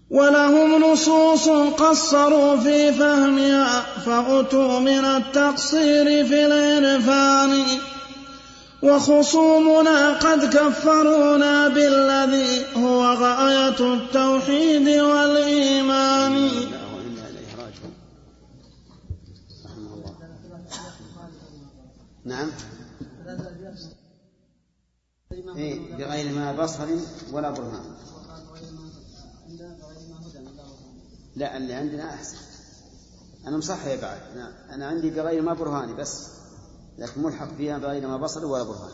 [0.09, 7.63] ولهم نصوص قصروا في فهمها فأتوا من التقصير في العرفان.
[8.81, 16.49] وخصومنا قد كفرونا بالذي هو غاية التوحيد والإيمان.
[22.25, 22.51] نعم.
[25.55, 26.87] إيه بغير ما بصر
[27.31, 27.95] ولا برهان.
[31.35, 32.37] لا اللي عندنا أحسن.
[33.47, 34.21] أنا مصحح بعد.
[34.33, 36.27] أنا, أنا عندي بغير ما برهاني بس
[36.97, 38.91] لكن ملحق فيها بغير ما بصر ولا برهان.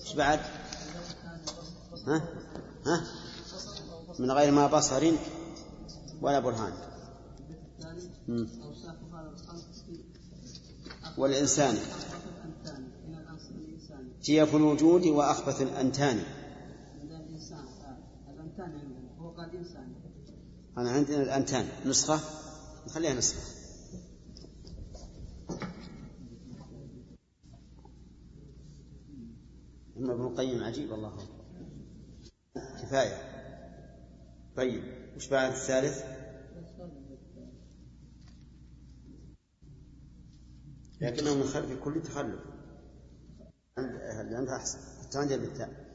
[0.00, 0.40] إيش بعد؟
[2.06, 2.22] ها؟
[2.86, 3.06] ها؟
[4.18, 5.12] من غير ما بصر
[6.20, 6.72] ولا برهان.
[11.18, 11.76] والإنسان.
[14.22, 16.22] جيف الوجود وأخبث الأنتان.
[20.78, 21.68] أنا عندنا الأنتان.
[21.86, 22.20] نسخة؟
[22.86, 23.40] نخليها نسخة.
[29.96, 31.12] أما ابن القيم عجيب والله.
[32.54, 33.32] كفاية.
[34.56, 34.82] طيب
[35.16, 36.21] وش بعد الثالث؟
[41.02, 42.40] لكنه من خلف كل تخلف.
[43.78, 45.92] عندها أحسن؟ الثانية بالتاء.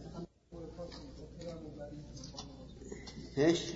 [3.38, 3.74] إيش؟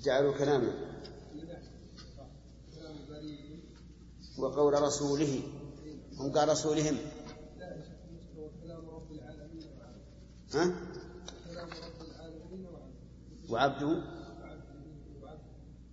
[0.00, 0.72] جعلوا كلامه.
[4.38, 5.42] وقول رسوله.
[6.18, 6.96] هم قال رسولهم.
[10.54, 10.74] ها؟
[13.50, 14.02] وعبده.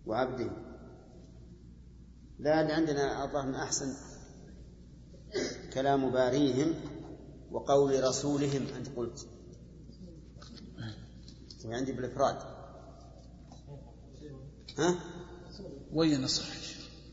[0.05, 0.72] وعبده.
[2.43, 3.93] لا اللي عندنا الظاهر أحسن
[5.73, 6.73] كلام باريهم
[7.51, 9.27] وقول رسولهم أنت قلت.
[11.65, 12.37] وعندي بالإفراد.
[14.77, 14.95] ها؟
[15.93, 16.45] وين صح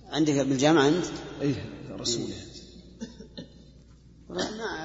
[0.09, 1.07] عندك بالجامعة أنت؟
[1.41, 1.55] أيه
[1.91, 2.37] رسوله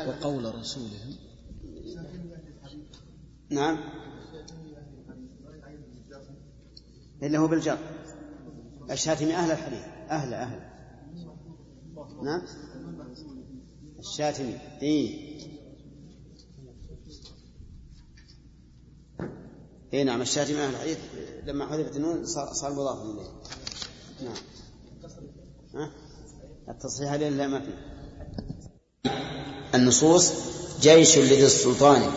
[0.08, 1.16] وقول رسولهم.
[3.50, 3.78] نعم.
[7.24, 7.78] إلا هو بالجر
[8.92, 9.95] الشاتم أهل الحديث.
[10.10, 10.60] أهل أهل.
[12.24, 12.42] نعم.
[14.00, 14.58] الشاتمي.
[14.82, 15.36] إيه.
[19.94, 20.70] اي نعم الشاتمي أهل.
[20.76, 20.98] الحديث
[21.46, 23.30] لما حذفت النون صار, صار مضافا إليه.
[24.24, 24.38] نعم.
[25.76, 25.92] ها؟
[26.70, 27.96] التصحيح عليه لا ما فيه
[29.76, 30.34] النصوص
[30.82, 32.12] جيش لذي السلطان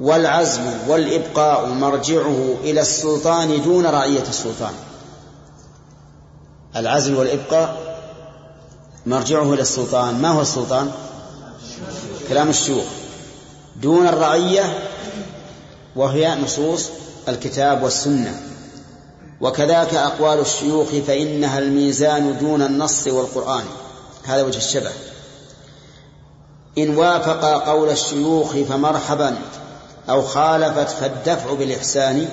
[0.00, 4.74] والعزم والإبقاء مرجعه إلى السلطان دون رعية السلطان.
[6.76, 7.92] العزم والإبقاء
[9.06, 10.22] مرجعه إلى السلطان.
[10.22, 10.90] ما هو السلطان؟
[12.28, 12.84] كلام الشيوخ.
[13.82, 14.78] دون الرعية
[15.96, 16.88] وهي نصوص
[17.28, 18.40] الكتاب والسنة.
[19.40, 23.64] وكذاك أقوال الشيوخ فإنها الميزان دون النص والقرآن.
[24.24, 24.90] هذا وجه الشبه.
[26.78, 29.38] إن وافق قول الشيوخ فمرحبا
[30.10, 32.28] أو خالفت فالدفع بالإحسان.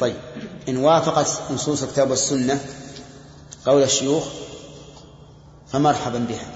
[0.00, 0.16] طيب
[0.68, 2.60] إن وافقت نصوص الكتاب والسنة
[3.66, 4.24] قول الشيوخ
[5.68, 6.46] فمرحبا بها.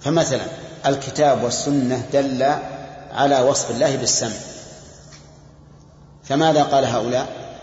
[0.00, 0.44] فمثلا
[0.86, 2.42] الكتاب والسنة دل
[3.12, 4.36] على وصف الله بالسمع.
[6.24, 7.56] فماذا قال هؤلاء؟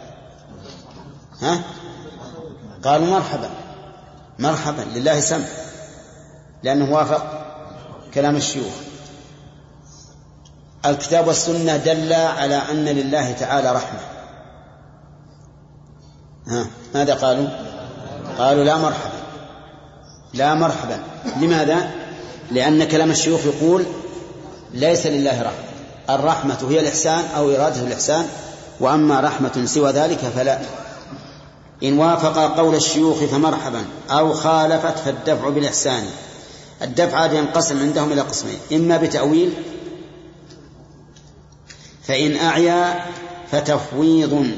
[1.41, 1.61] ها؟
[2.83, 3.49] قالوا مرحبا.
[4.39, 5.45] مرحبا لله سمع.
[6.63, 7.45] لأنه وافق
[8.13, 8.73] كلام الشيوخ.
[10.85, 13.99] الكتاب والسنة دل على أن لله تعالى رحمة.
[16.47, 17.66] ها؟ ماذا قالوا؟
[18.37, 19.19] قالوا لا مرحبا.
[20.33, 20.99] لا مرحبا.
[21.41, 21.91] لماذا؟
[22.51, 23.85] لأن كلام الشيوخ يقول
[24.73, 25.67] ليس لله رحمة.
[26.09, 28.25] الرحمة هي الإحسان أو إرادة الإحسان
[28.79, 30.59] وأما رحمة سوى ذلك فلا.
[31.83, 36.03] إن وافق قول الشيوخ فمرحبا أو خالفت فالدفع بالإحسان.
[36.81, 39.53] الدفع ينقسم عندهم إلى قسمين إما بتأويل
[42.03, 43.05] فإن أعيا
[43.51, 44.51] فتفويض.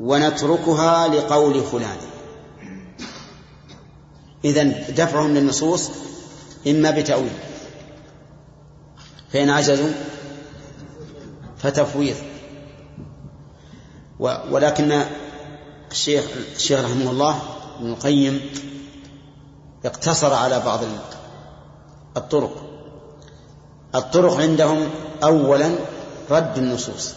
[0.00, 1.96] ونتركها لقول فلان.
[4.44, 5.90] إذن دفعهم للنصوص
[6.66, 7.32] إما بتأويل.
[9.32, 9.90] فإن عجزوا
[11.58, 12.16] فتفويض.
[14.50, 15.02] ولكن
[15.90, 16.24] الشيخ
[16.56, 17.42] الشيخ رحمه الله
[17.78, 18.40] ابن القيم
[19.84, 20.80] اقتصر على بعض
[22.16, 22.64] الطرق.
[23.94, 24.90] الطرق عندهم
[25.22, 25.70] أولا
[26.30, 27.14] رد النصوص.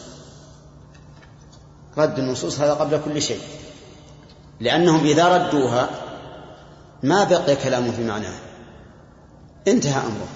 [1.97, 3.41] رد النصوص هذا قبل كل شيء.
[4.59, 5.89] لأنهم إذا ردوها
[7.03, 8.33] ما بقي كلام في معناه.
[9.67, 10.27] انتهى أمره.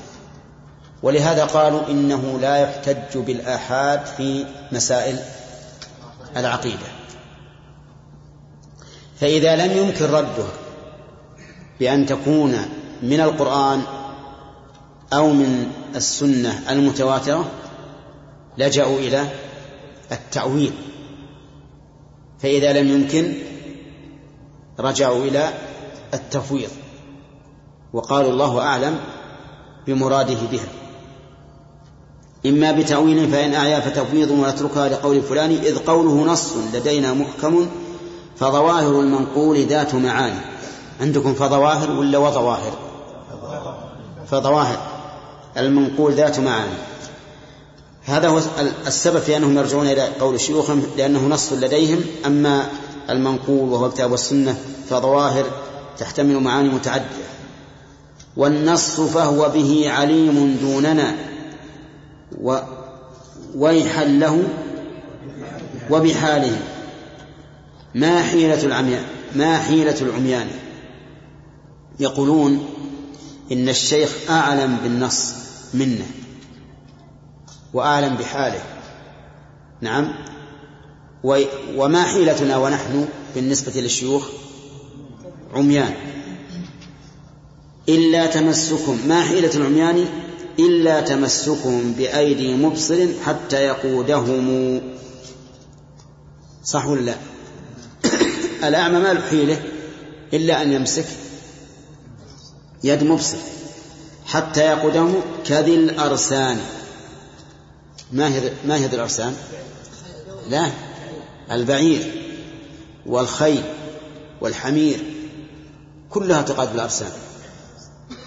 [1.04, 5.20] ولهذا قالوا إنه لا يحتج بالآحاد في مسائل
[6.38, 6.88] العقيدة.
[9.20, 10.52] فإذا لم يمكن ردها
[11.80, 12.58] بأن تكون
[13.04, 13.82] من القرآن
[15.14, 17.46] أو من السنة المتواترة
[18.58, 19.26] لجأوا إلى
[20.12, 20.74] التأويل.
[22.40, 23.34] فإذا لم يمكن
[24.80, 25.54] رجعوا إلى
[26.14, 26.70] التفويض
[27.94, 29.00] وقالوا الله أعلم
[29.88, 30.68] بمراده بها.
[32.46, 37.68] إما بتأويل فإن أعيا فتفويض ونتركها لقول فلان إذ قوله نص لدينا محكم
[38.38, 40.40] فظواهر المنقول ذات معاني.
[41.02, 42.72] عندكم فظواهر ولا وظواهر؟
[44.32, 44.78] فظواهر.
[45.58, 46.78] المنقول ذات معاني.
[48.08, 48.42] هذا هو
[48.88, 52.68] السبب في أنهم يرجعون إلى قول شيوخهم لأنه نص لديهم أما
[53.10, 54.58] المنقول وهو الكتاب والسنة
[54.90, 55.46] فظواهر
[55.98, 57.28] تحتمل معاني متعددة.
[58.38, 61.16] والنص فهو به عليم دوننا
[62.42, 62.58] و
[63.56, 64.44] ويحا له
[65.90, 66.60] وبحاله.
[67.96, 69.04] ما حيلة العميان
[69.36, 70.48] ما حيلة العميان؟
[72.00, 72.66] يقولون
[73.52, 75.34] إن الشيخ أعلم بالنص
[75.74, 76.06] منه.
[77.74, 78.62] وأعلم بحاله.
[79.82, 80.14] نعم.
[81.76, 84.28] وما حيلتنا ونحن بالنسبة للشيوخ؟
[85.54, 85.94] عميان.
[87.90, 89.00] إلا تمسكم.
[89.08, 90.06] ما حيلة العميان؟
[90.60, 94.82] إلا تمسكهم بأيدي مبصر حتى يقودهم.
[96.64, 97.16] صح ولا لا؟
[98.68, 99.62] الأعمى ما له حيلة
[100.34, 101.06] إلا أن يمسك
[102.84, 103.38] يد مبصر
[104.26, 106.60] حتى يقودهم كذي الأرسان.
[108.12, 109.36] ما هي ما هي ذي الأرسان؟
[110.50, 110.72] لا
[111.52, 112.24] البعير
[113.06, 113.64] والخيل
[114.42, 115.00] والحمير
[116.10, 117.12] كلها تقاد بالأرسان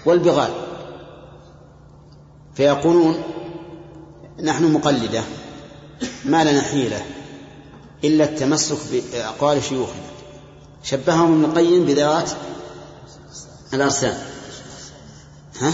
[0.05, 0.53] والبغال
[2.55, 3.23] فيقولون
[4.43, 5.23] نحن مقلدة
[6.25, 7.05] ما لنا حيلة
[8.03, 10.01] إلا التمسك بأقوال شيوخنا
[10.83, 12.31] شبههم ابن القيم بذوات
[13.73, 14.17] الأرسان
[15.61, 15.73] ها؟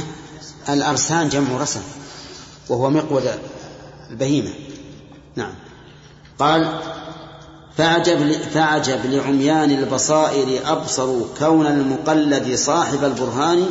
[0.69, 1.81] الأرسان جمع رسم
[2.69, 3.39] وهو مقود
[4.11, 4.49] البهيمة
[5.35, 5.53] نعم.
[6.39, 6.79] قال
[7.77, 13.65] فعجب فعجب لعميان البصائر أبصروا كون المقلد صاحب البرهان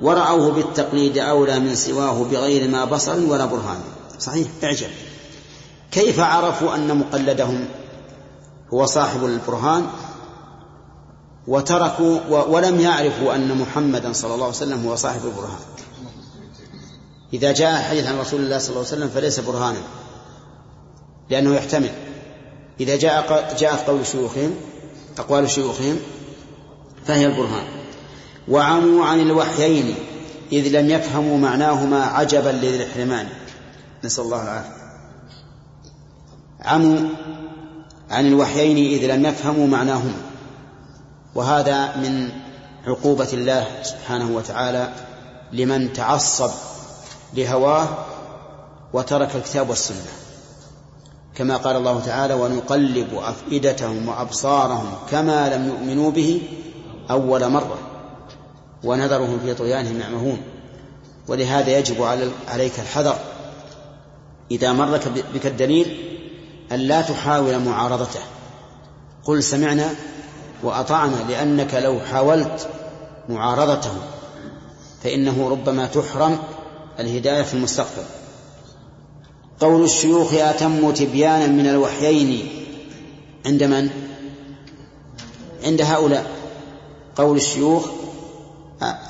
[0.00, 3.80] ورأوه بالتقليد أولى من سواه بغير ما بصر ولا برهان.
[4.18, 4.88] صحيح؟ اعجب.
[5.90, 7.64] كيف عرفوا أن مقلدهم
[8.74, 9.86] هو صاحب البرهان؟
[11.46, 15.60] وتركوا ولم يعرفوا أن محمدا صلى الله عليه وسلم هو صاحب البرهان.
[17.32, 19.78] إذا جاء حديث عن رسول الله صلى الله عليه وسلم فليس برهانا
[21.30, 21.90] لأنه يحتمل.
[22.80, 24.54] إذا جاء جاءت قول شيوخهم
[25.18, 25.98] أقوال شيوخهم
[27.06, 27.66] فهي البرهان.
[28.48, 29.94] وعموا عن الوحيين
[30.52, 33.28] إذ لم يفهموا معناهما عجبا لذي الحرمان
[34.04, 34.78] نسأل الله العافية.
[36.60, 37.08] عموا
[38.10, 40.22] عن الوحيين إذ لم يفهموا معناهما.
[41.34, 42.28] وهذا من
[42.86, 44.92] عقوبة الله سبحانه وتعالى
[45.52, 46.50] لمن تعصب
[47.34, 47.88] لهواه
[48.92, 50.06] وترك الكتاب والسنة.
[51.34, 56.42] كما قال الله تعالى ونقلب أفئدتهم وأبصارهم كما لم يؤمنوا به
[57.10, 57.78] أول مرة
[58.84, 60.38] ونذرهم في طغيانهم يعمهون.
[61.28, 62.02] ولهذا يجب
[62.48, 63.16] عليك الحذر
[64.50, 65.00] إذا مر
[65.34, 65.96] بك الدليل
[66.72, 68.20] أن لا تحاول معارضته.
[69.24, 69.94] قل سمعنا
[70.62, 72.68] وأطعنا لأنك لو حاولت
[73.28, 73.92] معارضته
[75.02, 76.38] فإنه ربما تحرم
[76.98, 78.04] الهداية في المستقبل.
[79.60, 82.48] قول الشيوخ أتم تبيانا من الوحيين
[83.46, 83.90] عند من؟
[85.64, 86.30] عند هؤلاء.
[87.16, 87.88] قول الشيوخ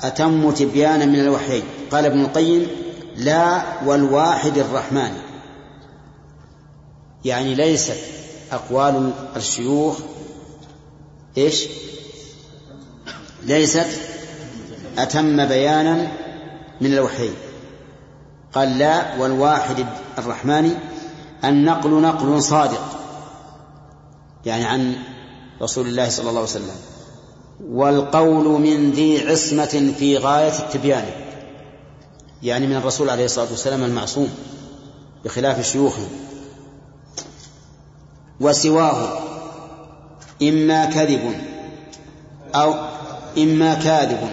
[0.03, 1.63] أتم تبيانا من الوحيين.
[1.91, 2.67] قال ابن القيم
[3.15, 5.11] لا والواحد الرحمن.
[7.25, 7.99] يعني ليست
[8.51, 9.99] أقوال الشيوخ
[11.37, 11.67] إيش؟
[13.43, 13.87] ليست
[14.97, 16.11] أتم بيانا
[16.81, 17.33] من الوحيين.
[18.53, 19.85] قال لا والواحد
[20.17, 20.71] الرحمن
[21.43, 22.81] النقل نقل صادق
[24.45, 24.95] يعني عن
[25.61, 26.75] رسول الله صلى الله عليه وسلم.
[27.71, 31.05] والقول من ذي عصمة في غاية التبيان
[32.43, 34.29] يعني من الرسول عليه الصلاة والسلام المعصوم
[35.25, 36.07] بخلاف شيوخه.
[38.39, 39.19] وسواه
[40.41, 41.41] إما كذب
[42.55, 42.73] أو
[43.37, 44.29] إما كاذب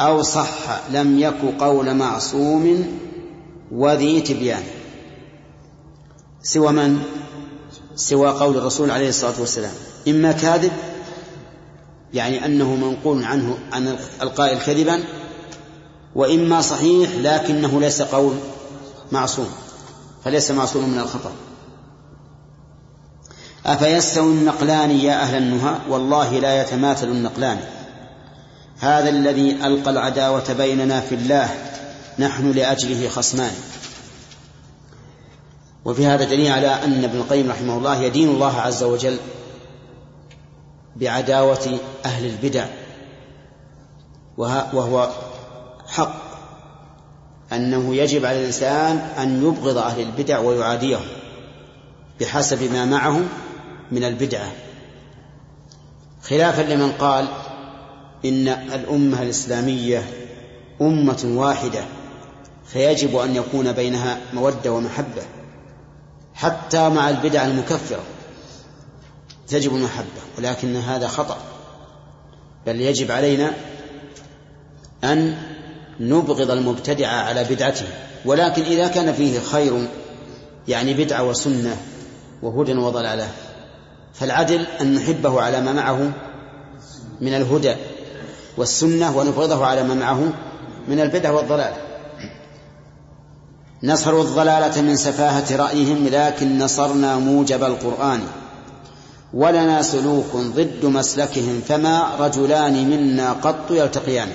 [0.00, 2.88] أو صح لم يك قول معصوم
[3.74, 4.62] وذي تبيان.
[6.42, 7.02] سوى من؟
[7.94, 9.72] سوى قول الرسول عليه الصلاة والسلام.
[10.08, 10.72] إما كاذب
[12.14, 15.04] يعني أنه منقول عنه عن القائل كذبا
[16.14, 18.34] وإما صحيح لكنه ليس قول
[19.12, 19.48] معصوم
[20.24, 21.32] فليس معصوم من الخطأ.
[23.66, 27.60] أفيستوي النقلان يا أهل النهى؟ والله لا يتماثل النقلان.
[28.78, 31.48] هذا الذي ألقى العداوة بيننا في الله
[32.18, 33.52] نحن لأجله خصمان.
[35.84, 39.16] وفي هذا دليل على أن ابن القيم رحمه الله يدين الله عز وجل
[40.96, 42.66] بعداوة أهل البدع.
[44.36, 45.10] وهو
[45.86, 46.24] حق.
[47.52, 51.06] أنه يجب على الإنسان أن يبغض أهل البدع ويعاديهم
[52.20, 53.22] بحسب ما معه
[53.92, 54.52] من البدعة.
[56.22, 57.28] خلافا لمن قال
[58.24, 60.02] إن الأمة الإسلامية
[60.80, 61.84] أمة واحدة
[62.66, 65.22] فيجب أن يكون بينها مودة ومحبة.
[66.34, 68.02] حتى مع البدع المكفرة
[69.48, 71.38] تجب المحبة ولكن هذا خطأ.
[72.66, 73.52] بل يجب علينا
[75.04, 75.36] أن
[76.00, 77.86] نبغض المبتدع على بدعته.
[78.24, 79.88] ولكن إذا كان فيه خير
[80.68, 81.76] يعني بدعة وسنة
[82.42, 83.28] وهدى وضلالة
[84.14, 86.12] فالعدل أن نحبه على ما معه
[87.20, 87.74] من الهدى
[88.56, 90.32] والسنة ونبغضه على ما معه
[90.88, 91.72] من البدع والضلال
[93.84, 98.20] نصروا الضلالة من سفاهة رأيهم لكن نصرنا موجب القرآن.
[99.34, 104.28] ولنا سلوك ضد مسلكهم فما رجلان منا قط يلتقيان.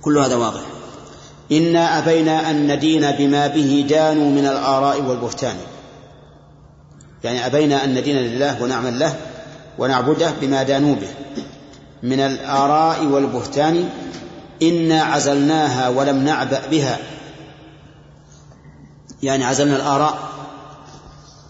[0.00, 0.60] كل هذا واضح.
[1.52, 5.56] إنا أبينا أن ندين بما به دانوا من الآراء والبهتان.
[7.24, 9.16] يعني أبينا أن ندين لله ونعمل له
[9.78, 11.10] ونعبده بما دانوا به.
[12.02, 13.88] من الآراء والبهتان
[14.62, 16.98] إنا عزلناها ولم نعبأ بها.
[19.22, 20.18] يعني عزلنا الآراء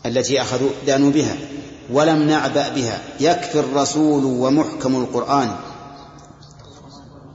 [0.06, 1.36] التي أخذوا دانوا بها
[1.92, 2.98] ولم نعبأ بها.
[3.20, 5.56] يكفي الرسول ومحكم القرآن.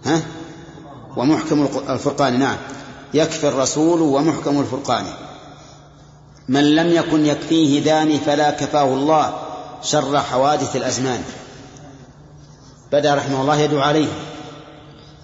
[0.05, 0.21] ها؟
[1.17, 2.57] ومحكم الفرقان نعم.
[3.13, 5.05] يكفي الرسول ومحكم الفرقان.
[6.49, 9.39] من لم يكن يكفيه داني فلا كفاه الله
[9.81, 11.23] شر حوادث الأزمان.
[12.91, 14.07] بدأ رحمه الله يدعو عليه.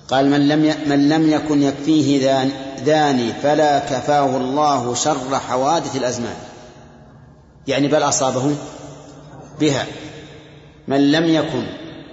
[0.07, 0.75] قال من لم.
[0.89, 2.72] من لم يكن يكفيه دان...
[2.85, 6.35] داني فلا كفاه الله شر حوادث الأزمان.
[7.67, 8.55] يعني بل أصابه
[9.59, 9.85] بها.
[10.87, 11.67] من لم يكن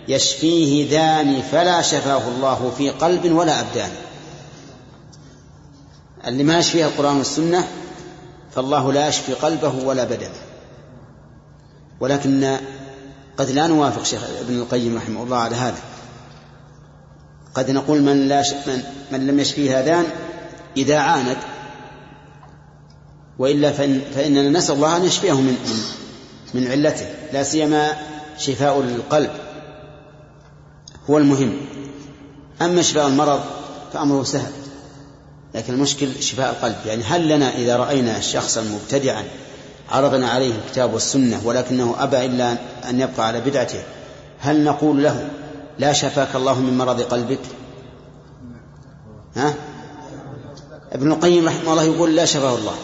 [0.08, 3.90] يشفيه ذان فلا شفاه الله في قلب ولا أبدان.
[6.26, 7.68] اللي ما يشفيه القرآن والسنة
[8.54, 10.40] فالله لا يشفي قلبه ولا بدنه.
[12.00, 12.56] ولكن
[13.36, 15.78] قد لا نوافق شيخ ابن القيم رحمه الله على هذا.
[17.54, 18.52] قد نقول من لا ش...
[18.52, 20.04] من, من لم يشفيه هذان
[20.76, 21.36] إذا عاند
[23.38, 25.56] وإلا فإن فإننا نسأل الله أن يشفيه من
[26.54, 27.92] من, علته لا سيما
[28.38, 29.30] شفاء القلب
[31.10, 31.56] هو المهم.
[32.62, 33.40] أما شفاء المرض
[33.92, 34.52] فأمره سهل
[35.54, 36.76] لكن المشكل شفاء القلب.
[36.86, 39.24] يعني هل لنا إذا رأينا شخصا مبتدعا
[39.90, 42.56] عرضنا عليه الكتاب والسنة ولكنه أبى إلا
[42.90, 43.82] أن يبقى على بدعته
[44.40, 45.30] هل نقول له
[45.78, 47.40] لا شفاك الله من مرض قلبك؟
[49.36, 49.54] ها؟
[50.92, 52.74] ابن القيم رحمه الله يقول لا شفاه الله.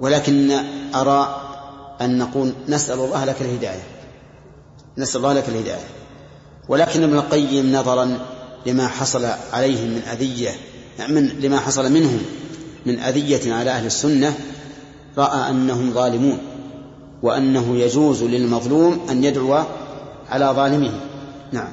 [0.00, 0.50] ولكن
[0.94, 1.40] أرى
[2.00, 3.82] أن نقول نسأل الله لك الهداية.
[4.98, 5.86] نسأل الله لك الهداية.
[6.68, 8.18] ولكن ابن القيم نظرا
[8.66, 10.50] لما حصل عليهم من أذية
[11.08, 12.20] من لما حصل منهم
[12.86, 14.34] من أذية على أهل السنة
[15.18, 16.38] رأى أنهم ظالمون
[17.22, 19.64] وأنه يجوز للمظلوم أن يدعو
[20.30, 21.00] على ظالمه.
[21.52, 21.68] نعم.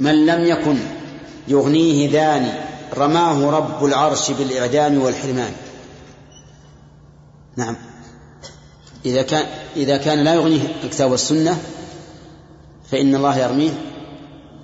[0.00, 0.76] من لم يكن
[1.48, 5.52] يغنيه ذاني رماه رب العرش بالإعدام والحرمان.
[7.56, 7.76] نعم.
[9.06, 11.62] إذا كان إذا كان لا يغنيه الكتاب والسنة
[12.90, 13.70] فإن الله يرميه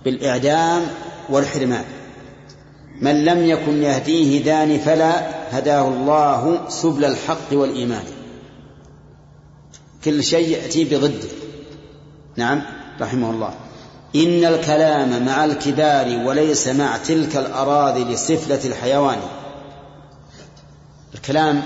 [0.05, 0.83] بالإعدام
[1.31, 1.85] والحرمان.
[3.01, 8.05] من لم يكن يهديه ذان فلا هداه الله سبل الحق والإيمان.
[10.05, 11.29] كل شيء يأتي بضده
[12.37, 12.63] نعم.
[13.01, 13.68] رحمه الله.
[14.17, 19.19] إن الكلام مع الكبار وليس مع تلك الأراضي لسفلة الحيوان.
[21.15, 21.63] الكلام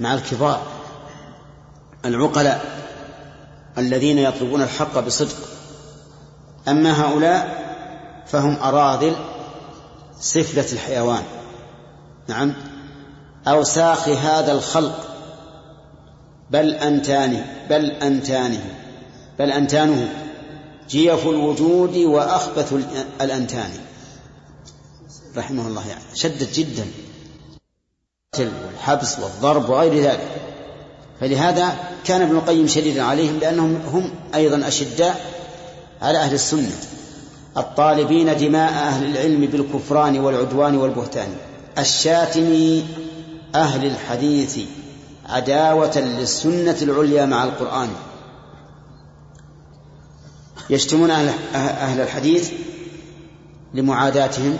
[0.00, 0.62] مع الكبار
[2.04, 2.64] العقلاء
[3.78, 5.36] الذين يطلبون الحق بصدق.
[6.68, 7.60] أما هؤلاء
[8.26, 9.16] فهم أراذل
[10.20, 11.22] سفلة الحيوان.
[12.28, 12.52] نعم.
[13.48, 15.06] أوساخ هذا الخلق.
[16.50, 18.64] بل أنتانه بل أنتانه
[19.38, 20.29] بل أنتانه.
[20.90, 22.74] جيف الوجود وأخبث
[23.20, 23.70] الأنتان.
[25.36, 26.04] رحمه الله يعني.
[26.14, 26.86] شدد جدا.
[28.38, 30.28] والحبس والضرب وغير ذلك.
[31.20, 31.74] فلهذا
[32.04, 35.20] كان ابن القيم شديدا عليهم لأنهم هم أيضا أشداء
[36.02, 36.76] على أهل السنة.
[37.56, 41.28] الطالبين دماء أهل العلم بالكفران والعدوان والبهتان.
[41.78, 42.82] الشاتم
[43.54, 44.58] أهل الحديث
[45.28, 47.88] عداوة للسنة العليا مع القرآن.
[50.70, 52.50] يشتمون أهل, أهل الحديث
[53.74, 54.56] لمعاداتهم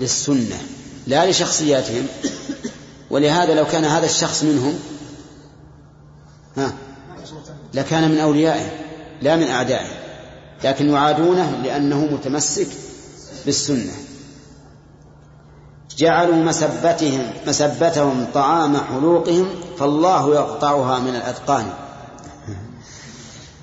[0.00, 0.62] للسنة
[1.06, 2.06] لا لشخصياتهم.
[3.10, 4.78] ولهذا لو كان هذا الشخص منهم
[6.56, 6.72] ها
[7.74, 8.70] لكان من أوليائهم
[9.22, 10.00] لا من أعدائهم
[10.64, 12.68] لكن يعادونه لأنه متمسك
[13.46, 13.92] بالسنة.
[15.98, 21.72] جعلوا مسبتهم مسبتهم طعام حلوقهم فالله يقطعها من الأذقان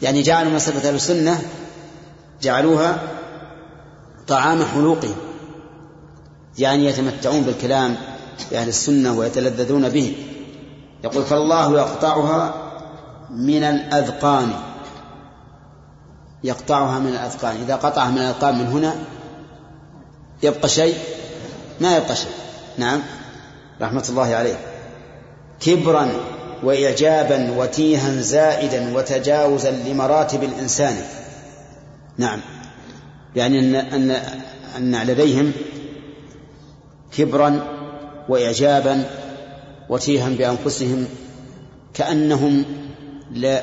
[0.01, 1.41] يعني جعلوا مسبة السنة
[2.41, 2.97] جعلوها
[4.27, 5.15] طعام حلوقهم
[6.57, 7.95] يعني يتمتعون بالكلام
[8.51, 10.15] بأهل السنة ويتلذذون به.
[11.03, 12.53] يقول فالله يقطعها
[13.29, 14.53] من الأذقان.
[16.43, 17.55] يقطعها من الأذقان.
[17.55, 18.95] إذا قطعها من الأذقان من هنا
[20.43, 20.97] يبقى شيء
[21.81, 22.31] ما يبقى شيء.
[22.77, 23.01] نعم.
[23.81, 24.59] رحمة الله عليه.
[25.59, 26.09] كبرا
[26.63, 30.95] وإعجابا وتيها زائدا وتجاوزا لمراتب الإنسان.
[32.17, 32.39] نعم.
[33.35, 34.11] يعني أن أن
[34.77, 35.51] أن لديهم
[37.17, 37.67] كبرا
[38.29, 39.03] وإعجابا
[39.89, 41.07] وتيها بأنفسهم
[41.93, 42.65] كأنهم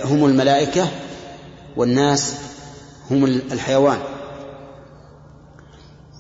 [0.05, 0.88] هم الملائكة
[1.76, 2.34] والناس
[3.11, 3.98] هم الحيوان.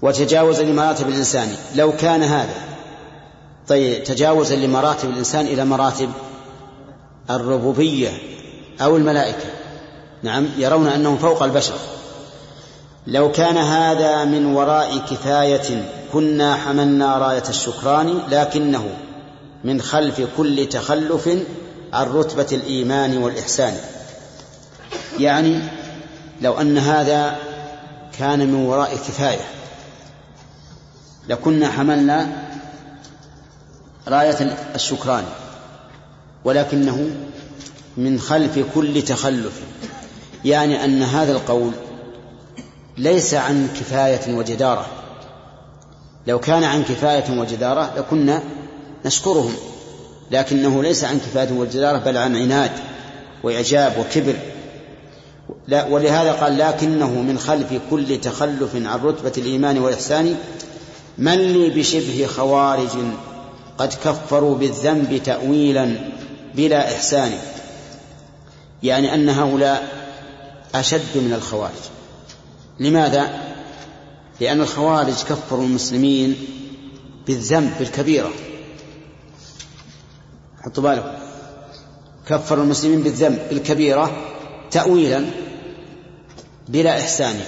[0.02, 1.48] وتجاوزا لمراتب الإنسان.
[1.76, 2.54] لو كان هذا
[3.68, 6.10] طيب تجاوزا لمراتب الإنسان إلى مراتب
[7.30, 8.08] الربوبية
[8.80, 9.46] أو الملائكة.
[10.22, 11.74] نعم يرون أنهم فوق البشر.
[13.06, 18.88] لو كان هذا من وراء كفاية كنا حملنا راية الشكران لكنه
[19.64, 21.28] من خلف كل تخلف
[21.92, 23.74] عن رتبة الإيمان والإحسان.
[25.18, 25.60] يعني
[26.42, 27.36] لو أن هذا
[28.18, 29.44] كان من وراء كفاية
[31.28, 32.28] لكنا حملنا
[34.08, 35.24] راية الشكران
[36.44, 37.10] ولكنه
[37.96, 39.60] من خلف كل تخلف.
[40.44, 41.72] يعني أن هذا القول
[42.98, 44.86] ليس عن كفاية وجدارة.
[46.26, 48.42] لو كان عن كفاية وجدارة لكنا
[49.04, 49.54] نشكرهم
[50.30, 52.70] لكنه ليس عن كفاية وجدارة بل عن عناد
[53.42, 54.34] وإعجاب وكبر.
[55.68, 60.36] لا ولهذا قال لكنه من خلف كل تخلف عن رتبة الإيمان والإحسان
[61.18, 62.90] من لي بشبه خوارج
[63.78, 65.96] قد كفروا بالذنب تأويلا
[66.54, 67.32] بلا إحسان.
[68.82, 69.88] يعني أن هؤلاء
[70.74, 71.93] أشد من الخوارج.
[72.80, 73.54] لماذا؟
[74.40, 76.36] لأن الخوارج كفروا المسلمين
[77.26, 78.30] بالذنب بالكبيرة
[80.62, 81.08] حطوا بالكم.
[82.28, 84.16] كفروا المسلمين بالذنب بالكبيرة
[84.70, 85.24] تأويلا
[86.68, 87.40] بلا إحسان.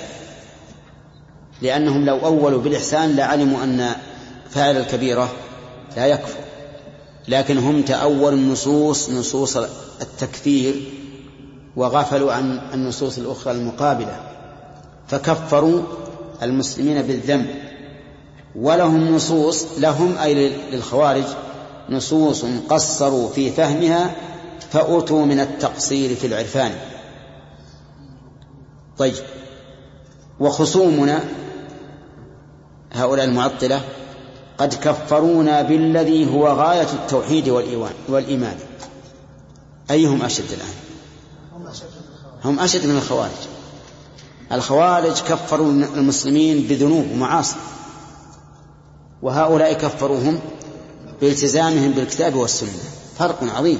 [1.62, 3.94] لأنهم لو أولوا بالإحسان لعلموا أن
[4.50, 5.32] فاعل الكبيرة
[5.96, 6.38] لا يكفر.
[7.28, 9.56] لكن هم تأولوا النصوص نصوص
[10.00, 10.74] التكفير
[11.76, 14.25] وغفلوا عن النصوص الأخرى المقابلة.
[15.08, 15.82] فكفروا
[16.42, 17.46] المسلمين بالذنب.
[18.56, 21.24] ولهم نصوص لهم أي للخوارج
[21.90, 24.16] نصوص قصروا في فهمها
[24.70, 26.72] فأتوا من التقصير في العرفان.
[28.98, 29.14] طيب
[30.40, 31.20] وخصومنا
[32.92, 33.80] هؤلاء المعطلة
[34.58, 37.48] قد كفرونا بالذي هو غاية التوحيد
[38.08, 38.56] والإيمان.
[39.90, 40.74] أيهم أشد الآن؟
[42.44, 43.55] هم أشد من الخوارج.
[44.52, 47.56] الخوارج كفروا المسلمين بذنوب ومعاصي.
[49.22, 50.40] وهؤلاء كفروهم
[51.20, 52.82] بالتزامهم بالكتاب والسنة.
[53.18, 53.78] فرق عظيم.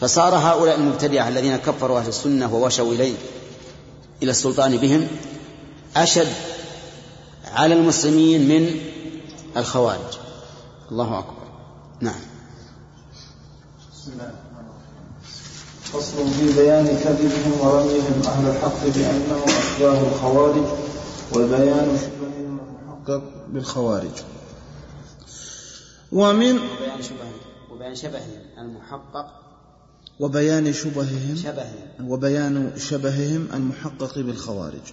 [0.00, 3.14] فصار هؤلاء المبتدعة الذين كفروا أهل السنة ووشوا إليه
[4.22, 5.06] إلى السلطان بهم
[5.96, 6.32] أشد
[7.44, 8.80] على المسلمين من
[9.56, 10.18] الخوارج.
[10.90, 11.46] الله أكبر.
[12.00, 12.20] نعم.
[13.92, 14.45] بسم الله.
[15.92, 20.64] فصل في بيان كذبهم ورميهم أهل الحق بأنهم أشباه الخوارج
[21.32, 22.58] وبيان شبههم
[22.88, 24.16] المحقق بالخوارج.
[26.12, 29.26] ومن وبيان شبههم وبيان شبههم المحقق.
[30.20, 32.10] وبيان شبههم شبههم.
[32.10, 34.86] وبيان شبههم المحقق بالخوارج.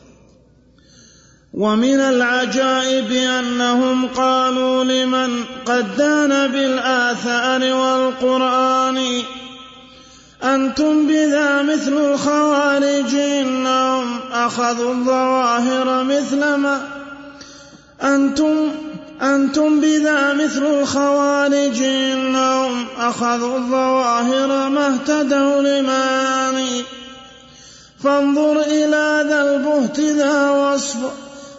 [1.53, 9.23] ومن العجائب أنهم قالوا لمن قد دان بالآثار والقرآن
[10.43, 16.81] أنتم بذا مثل الخوارج إنهم أخذوا الظواهر مثل ما
[18.03, 18.71] أنتم
[19.21, 26.83] أنتم بذا مثل الخوارج إنهم أخذوا الظواهر ما اهتدوا لماني
[28.03, 30.97] فانظر إلى ذا البهت ذا وصف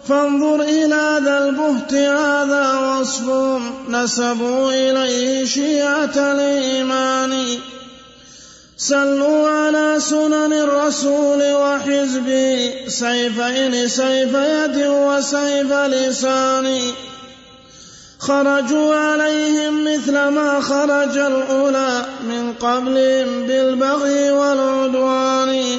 [0.08, 3.30] فانظر إلى ذا البهت هذا وصف
[3.88, 7.46] نسبوا إليه شيعة الإيمان.
[8.88, 16.80] سلوا على سنن الرسول وحزبه سيفين سيف يد وسيف لسان.
[18.18, 25.78] خرجوا عليهم مثل ما خرج الأولى من قبلهم بالبغي والعدوان.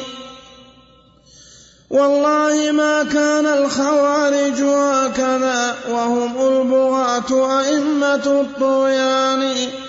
[1.90, 9.85] والله ما كان الخوارج هكذا وهم البغاة أئمة الطغيان.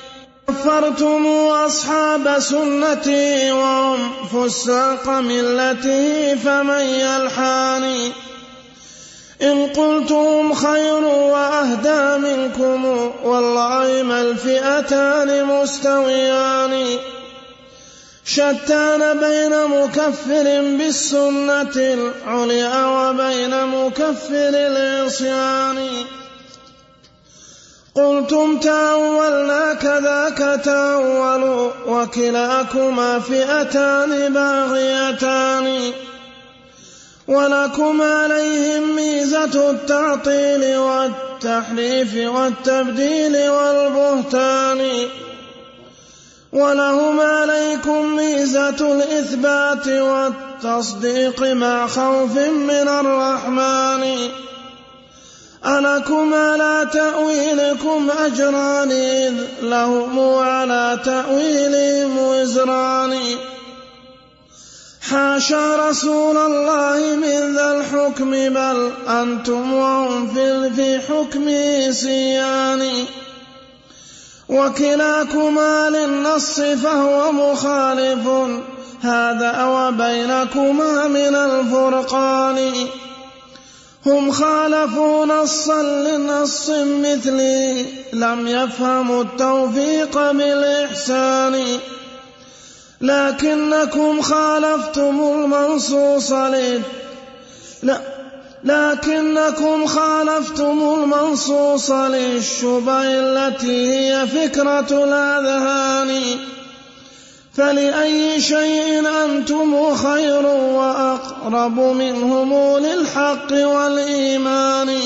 [0.48, 1.26] كفرتم
[1.66, 3.98] أصحاب سنتي وهم
[4.32, 8.12] فساق ملته فمن يلحاني
[9.42, 12.84] إن قلتم خير وأهدى منكم
[13.24, 16.86] والله ما الفئتان مستويان
[18.24, 20.44] شتان بين مكفر
[20.78, 25.78] بالسنة العليا وبين مكفر العصيان
[27.96, 35.92] قلتم تأولنا كذاك تأولوا وكلاكما فئتان باغيتان
[37.28, 45.08] ولكم عليهم ميزة التعطيل والتحريف والتبديل والبهتان
[46.52, 54.04] ولهم عليكم ميزة الإثبات والتصديق مع خوف من الرحمن
[55.66, 63.20] ألكم على تأويلكم أجران إذ لهم على تأويلهم وزران
[65.10, 73.04] حاشا رسول الله من ذا الحكم بل أنتم وهم في في حكمه سيان
[74.48, 78.28] وكلاكما للنص فهو مخالف
[79.02, 82.86] هذا وبينكما من الفرقان
[84.06, 91.78] هم خالفوا نصا لنص مثلي لم يفهموا التوفيق بالإحسان.
[93.00, 96.82] لكنكم خالفتم المنصوص لل
[97.82, 98.00] لا
[98.64, 106.38] لكنكم خالفتم المنصوص للشبه التي هي فكرة الأذهان.
[107.56, 114.98] فلأي شيء أنتم خير وأقرب منهم للحق والإيمان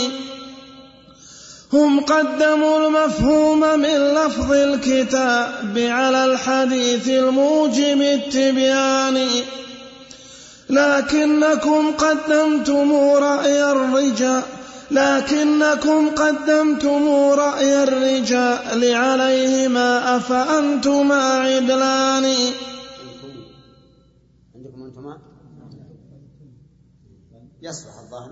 [1.72, 9.28] هم قدموا المفهوم من لفظ الكتاب على الحديث الموجب التبيان
[10.70, 14.42] لكنكم قدمتم رأي الرجال
[14.90, 22.24] لكنكم قدمتم رأي الرجال عليهما أفأنتما عدلان؟
[24.54, 25.18] عندكم أنتما
[27.62, 28.30] يصلح الظاهر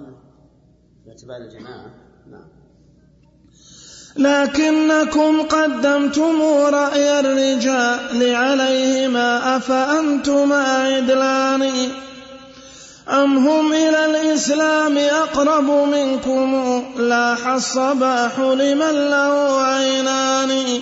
[1.06, 1.94] باعتبار الجماعة
[2.30, 2.48] نعم.
[4.16, 6.42] لكنكم قدمتم
[6.74, 11.72] رأي الرجال عليهما أفأنتما عدلان؟
[13.10, 20.80] أم هم إلى الإسلام أقرب منكم؟ لاح الصباح لمن له عينان.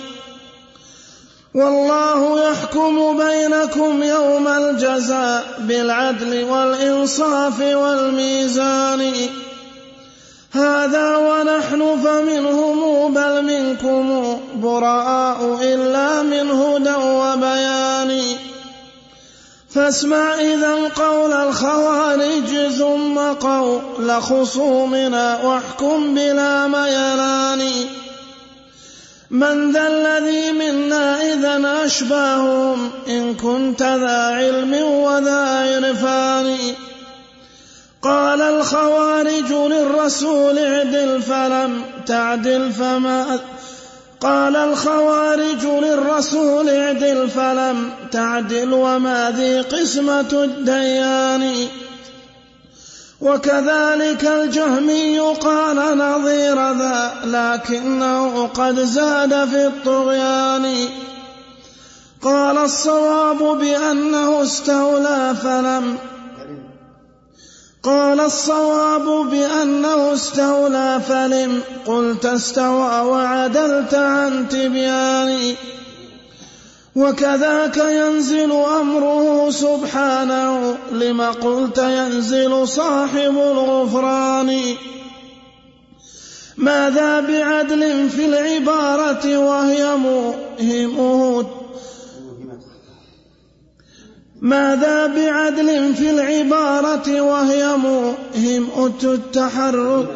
[1.55, 9.13] والله يحكم بينكم يوم الجزاء بالعدل والإنصاف والميزان.
[10.51, 18.21] هذا ونحن فمنهم بل منكم براء إلا من هدى وبيان.
[19.77, 27.61] فاسمع إذا قول الخوارج ثم قول خصومنا واحكم بلا ميلان.
[29.31, 36.57] من ذا الذي منا إذا أشباههم إن كنت ذا علم وذا عرفان.
[38.01, 43.39] قال الخوارج للرسول اعدل فلم تعدل فما
[44.21, 51.67] قال الخوارج للرسول اعدل فلم تعدل وما ذي قسمة الديان.
[53.21, 60.89] وكذلك الجهمي قال نظير ذا لكنه قد زاد في الطغيان.
[62.21, 65.97] قال الصواب بأنه استولى فلم
[67.87, 75.55] قال الصواب بأنه استولى فلم قلت استوى وعدلت عن تبيان
[76.95, 84.75] وكذاك ينزل أمره سبحانه لما قلت ينزل صاحب الغفران.
[86.57, 91.45] ماذا بعدل في العبارة وهي موهمه
[94.41, 100.07] ماذا بعدل في العبارة وهي موهمة التحرك؟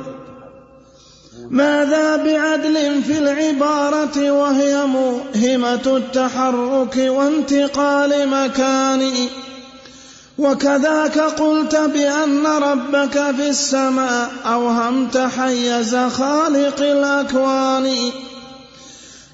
[1.49, 9.11] ماذا بعدل في العبارة وهي موهمة التحرك وانتقال مكان
[10.37, 18.11] وكذاك قلت بأن ربك في السماء أوهمت حيز خالق الأكوان.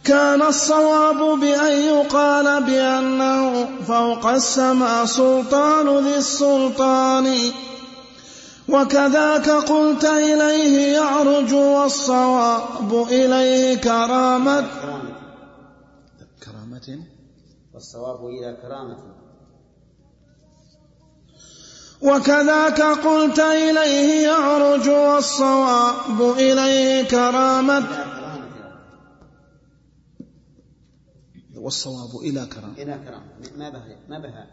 [0.08, 7.52] كان الصواب بأن يقال بأنه فوق السماء سلطان ذي السلطان.
[8.70, 14.68] وكذاك قلت إليه يعرج والصواب إليه كرامة.
[16.46, 17.00] كرامة؟
[17.74, 18.98] والصواب إلى كرامة.
[22.02, 28.17] وكذاك قلت إليه يعرج والصواب إليه كرامة.
[31.58, 34.48] والصواب إلى كرامة إلى كرامة ما به ما بها؟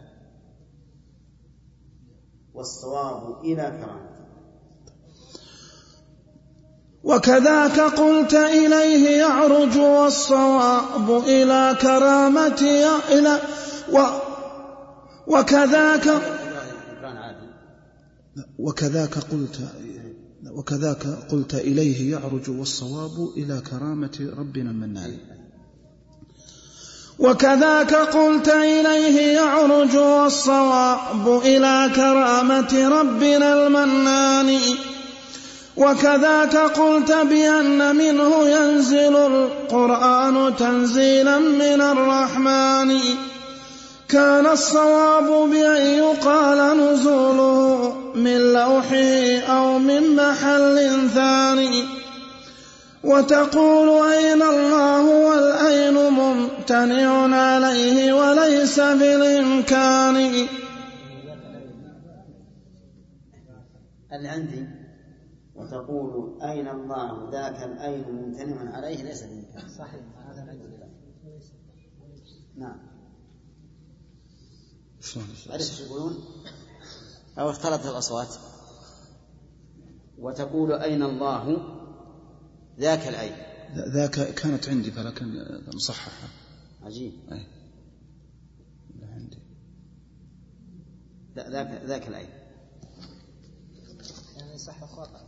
[2.53, 4.15] والصواب إلى كرامة
[7.03, 12.61] وكذاك قلت إليه يعرج والصواب إلى كرامة
[13.11, 13.39] إلى
[13.93, 13.99] و
[15.27, 16.21] وكذاك
[18.59, 19.59] وكذاك قلت
[20.51, 25.17] وكذاك قلت إليه يعرج والصواب إلى كرامة ربنا المنان
[27.19, 34.59] وكذاك قلت إليه يعرج والصواب إلى كرامة ربنا المنان.
[35.77, 42.99] وكذاك قلت بأن منه ينزل القرآن تنزيلا من الرحمن.
[44.09, 52.04] كان الصواب بأن يقال نزوله من لوحه أو من محل ثاني.
[53.05, 60.15] وتقول أين الله والأين ممتنع عليه وليس بالإمكان.
[64.13, 64.67] اللي عندي
[65.55, 70.45] وتقول أين الله ذاك الأين ممتنع عليه ليس بإمكان صحيح هذا
[72.57, 72.77] نعم.
[75.01, 76.15] شلون؟ عرفت يقولون؟
[77.39, 78.35] أو اختلطت الأصوات.
[80.17, 81.74] وتقول أين الله
[82.79, 83.35] ذاك العين
[83.93, 86.11] ذاك كانت عندي فلكن مصححة
[86.83, 87.13] عجيب.
[87.31, 87.47] أي.
[88.99, 89.37] لا عندي.
[91.35, 92.29] ذاك ذاك العين
[94.37, 95.25] يعني صح خطأ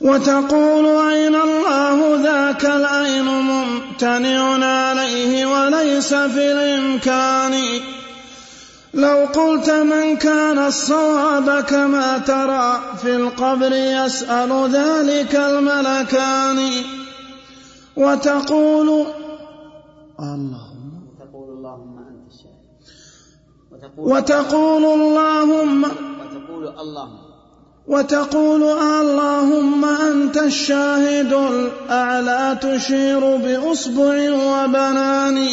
[0.00, 7.54] وتقول أين الله ذاك العين ممتنع عليه وليس في الإمكان.
[8.94, 16.70] لو قلت من كان الصواب كما ترى في القبر يسأل ذلك الملكان.
[17.96, 19.06] وتقول
[20.20, 23.98] اللهم وتقول اللهم أنت الشاهد.
[23.98, 27.18] وتقول اللهم وتقول اللهم.
[27.86, 35.48] وتقول اللهم أنت الشاهد الأعلى تشير بأصبع وبنان.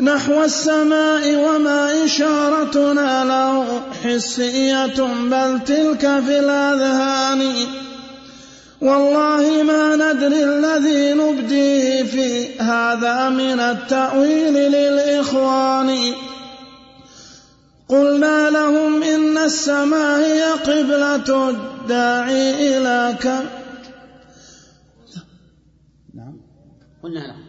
[0.00, 4.98] نحو السماء وما إشارتنا له حسية
[5.30, 7.42] بل تلك في الأذهان.
[8.80, 16.14] والله ما ندري الذي نبديه في هذا من التأويل للإخوان.
[17.88, 23.44] قلنا لهم إن السماء هي قبلة الداعي إلى كم
[26.14, 26.36] نعم.
[27.02, 27.39] قلنا لهم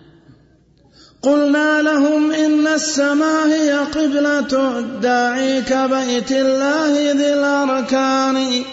[1.21, 8.63] قلنا لهم إن السماء هي قبلة الداعي كبيت الله ذي الأركان.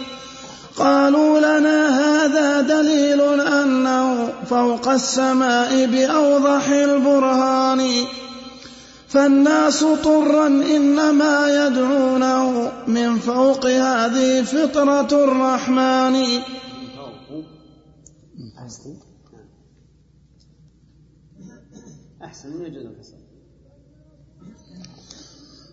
[0.77, 8.05] قالوا لنا هذا دليل أنه فوق السماء بأوضح البرهان.
[9.09, 16.25] فالناس طرا إنما يدعونه من فوق هذه فطرة الرحمن.
[22.25, 23.29] أحسن من يجوز الكسر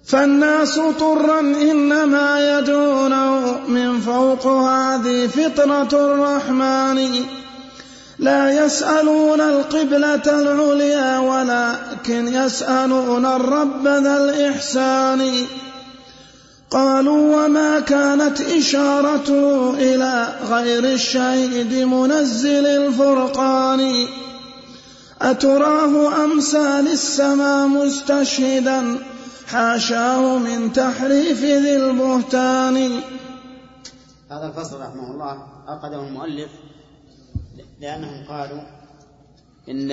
[0.06, 7.12] فالناس طرا إنما يدعونه من فوق هذه فطرة الرحمن.
[8.20, 15.32] لا يسألون القبلة العليا ولكن يسألون الرب ذا الإحسان.
[16.72, 24.08] قالوا وما كانت إشارته إلى غير الشهيد منزل الفرقان.
[25.22, 29.00] أتراه أمثال السماء مستشهدا
[29.48, 33.04] حاشاه من تحريف ذي البهتان.
[34.32, 36.50] هذا الفصل رحمه الله عقده المؤلف
[37.80, 38.62] لأنهم قالوا
[39.70, 39.92] إن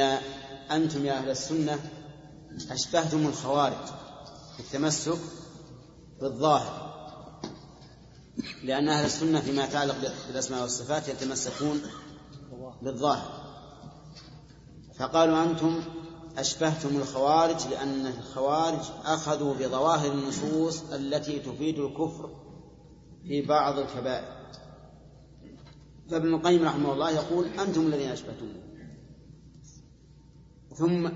[0.70, 1.78] أنتم يا أهل السنة
[2.70, 3.86] أشبهتم الخوارج
[4.56, 5.18] في التمسك
[6.20, 6.92] بالظاهر
[8.64, 9.96] لأن أهل السنة فيما يتعلق
[10.28, 11.82] بالأسماء والصفات يتمسكون
[12.82, 13.41] بالظاهر.
[15.02, 15.82] فقالوا أنتم
[16.38, 22.30] أشبهتم الخوارج لأن الخوارج أخذوا بظواهر النصوص التي تفيد الكفر
[23.22, 24.42] في بعض الكبائر.
[26.10, 28.52] فابن القيم رحمه الله يقول أنتم الذين أشبهتم
[30.74, 31.10] ثم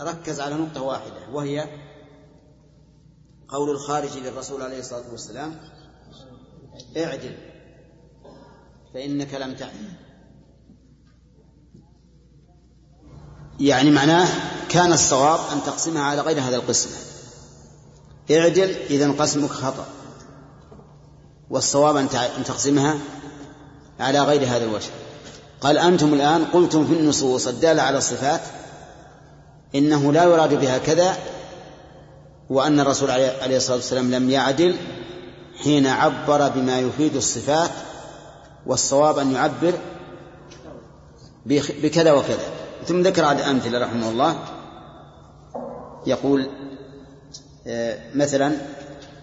[0.00, 1.68] ركز على نقطة واحدة وهي
[3.48, 5.60] قول الخارج للرسول عليه الصلاة والسلام
[6.96, 7.36] اعدل
[8.94, 10.05] فإنك لم تعدل.
[13.60, 14.28] يعني معناه
[14.68, 16.90] كان الصواب أن تقسمها على غير هذا القسم.
[18.30, 19.86] اعدل إذا قسمك خطأ.
[21.50, 22.08] والصواب أن
[22.44, 22.98] تقسمها
[24.00, 24.90] على غير هذا الوجه.
[25.60, 28.40] قال أنتم الآن قلتم في النصوص الدالة على الصفات
[29.74, 31.16] إنه لا يراد بها كذا
[32.50, 34.76] وأن الرسول عليه الصلاة والسلام لم يعدل
[35.64, 37.70] حين عبر بما يفيد الصفات
[38.66, 39.72] والصواب أن يعبر
[41.46, 42.55] بكذا وكذا.
[42.88, 44.38] ثم ذكر عن أمثلة رحمه الله.
[46.06, 46.50] يقول
[47.66, 48.52] آه، مثلا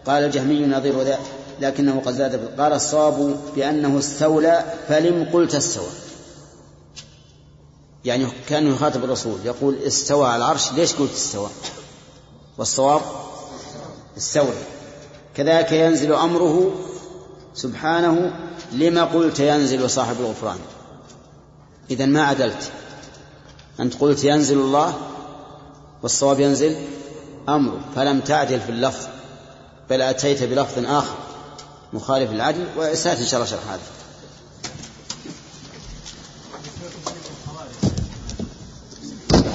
[0.05, 1.20] قال الجهمي نظير ذا
[1.59, 5.89] لكنه قد زاد قال الصواب بأنه استولى فلم قلت استوى.
[8.05, 11.49] يعني كان يخاطب الرسول يقول استوى على العرش ليش قلت استوى؟
[12.57, 13.01] والصواب
[14.18, 14.64] استولى.
[15.36, 16.72] كذلك ينزل أمره
[17.53, 18.34] سبحانه
[18.72, 20.57] لما قلت ينزل صاحب الغفران.
[21.91, 22.72] إذا ما عدلت.
[23.80, 24.97] أنت قلت ينزل الله
[26.03, 26.88] والصواب ينزل
[27.49, 29.07] أمره فلم تعدل في اللفظ
[29.89, 31.15] بل أتيت بلفظ آخر
[31.93, 33.82] مخالف للعدل وسيأتي إن شاء الله شرح هذا.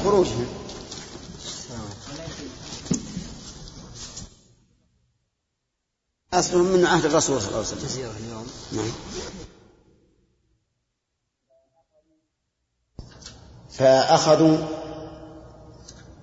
[0.05, 0.47] خروجهم
[6.33, 8.47] أصلهم من عهد الرسول صلى الله عليه وسلم.
[8.73, 8.93] نعم.
[13.79, 14.57] فأخذوا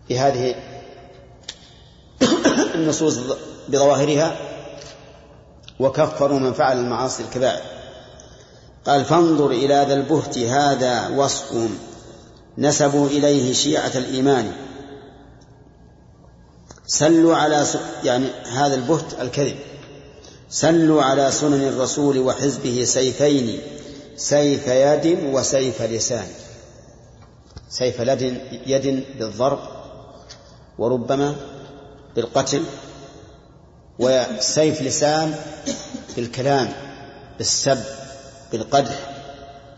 [0.09, 0.55] بهذه
[2.75, 3.19] النصوص
[3.69, 4.37] بظواهرها
[5.79, 7.61] وكفروا من فعل المعاصي الكبائر.
[8.85, 11.69] قال فانظر إلى ذا البهت هذا وصف
[12.57, 14.51] نسبوا إليه شيعة الإيمان.
[16.87, 17.65] سلوا على.
[18.03, 19.55] يعني هذا البهت الكذب.
[20.49, 23.59] سلوا على سنن الرسول وحزبه سيفين
[24.17, 26.27] سيف يد وسيف لسان.
[27.69, 27.99] سيف
[28.67, 29.59] يد بالضرب
[30.77, 31.35] وربما
[32.15, 32.63] بالقتل
[33.99, 35.35] وسيف لسان
[36.15, 36.73] بالكلام
[37.37, 37.83] بالسب
[38.51, 39.11] بالقدح.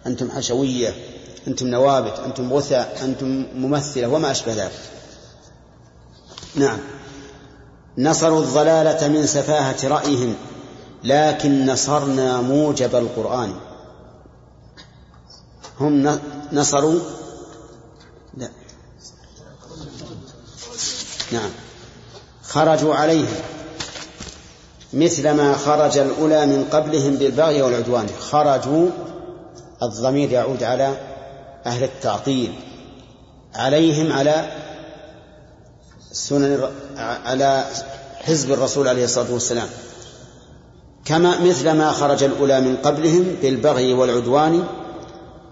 [0.05, 0.93] أنتم حشوية
[1.47, 4.79] أنتم نوابت أنتم غثى أنتم ممثلة وما أشبه ذلك.
[6.55, 6.79] نعم.
[7.97, 10.35] نصروا الضلالة من سفاهة رأيهم
[11.03, 13.53] لكن نصرنا موجب القرآن.
[15.79, 16.19] هم
[16.53, 16.99] نصروا
[18.33, 18.49] لا.
[21.31, 21.49] نعم.
[22.43, 23.35] خرجوا عليهم
[24.93, 28.07] مثل ما خرج الأولى من قبلهم بالبغي والعدوان.
[28.19, 28.89] خرجوا
[29.83, 30.97] الضمير يعود على
[31.65, 32.53] أهل التعطيل.
[33.55, 34.51] عليهم على
[36.11, 37.65] سنن على
[38.15, 39.67] حزب الرسول عليه الصلاة والسلام.
[41.05, 44.63] كما مثل ما خرج الأولى من قبلهم بالبغي والعدوان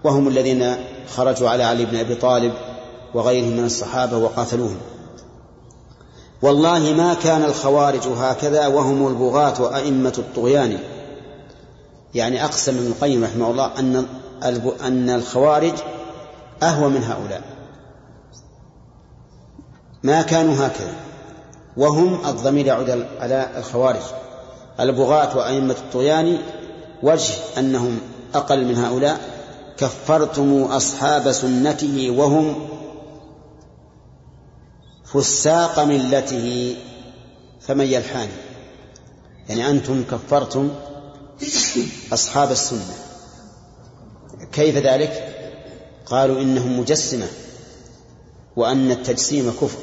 [0.04, 0.76] وهم الذين
[1.16, 2.52] خرجوا على علي بن أبي طالب
[3.16, 4.76] وغيرهم من الصحابة وقاتلوهم.
[6.42, 10.78] والله ما كان الخوارج هكذا وهم البغاة وأئمة الطغيان.
[12.14, 14.06] يعني أقسم ابن القيم رحمه الله أن
[14.80, 15.72] أن الخوارج
[16.62, 17.42] أهوى من هؤلاء.
[20.02, 20.94] ما كانوا هكذا.
[21.76, 24.02] وهم الضمير يعود على الخوارج.
[24.80, 26.38] البغاة وأئمة الطغيان
[27.02, 27.98] وجه أنهم
[28.34, 29.20] أقل من هؤلاء.
[29.78, 32.68] كفرتم أصحاب سنته وهم
[35.16, 36.76] فساق ملته
[37.60, 38.28] فمن يلحان
[39.48, 40.70] يعني أنتم كفرتم
[42.12, 42.94] أصحاب السنة.
[44.52, 45.34] كيف ذلك؟
[46.06, 47.26] قالوا إنهم مجسمة
[48.56, 49.78] وأن التجسيم كفر.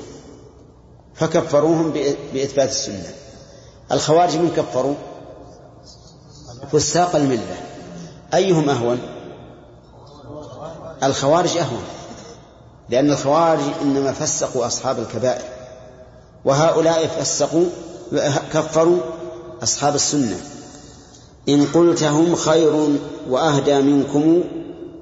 [1.14, 1.92] فكفروهم
[2.34, 3.14] بإثبات السنة.
[3.92, 4.96] الخوارج من كفروا؟
[6.72, 7.58] فساق الملة.
[8.34, 9.00] أيهم أهون؟
[11.04, 11.84] الخوارج أهون.
[12.90, 15.42] لأن الخوارج إنما فسقوا أصحاب الكبائر
[16.46, 17.66] وهؤلاء فسقوا
[18.54, 18.98] كفروا
[19.64, 20.38] أصحاب السنة.
[21.50, 22.90] إن قلت هم خير
[23.30, 24.44] وأهدى منكم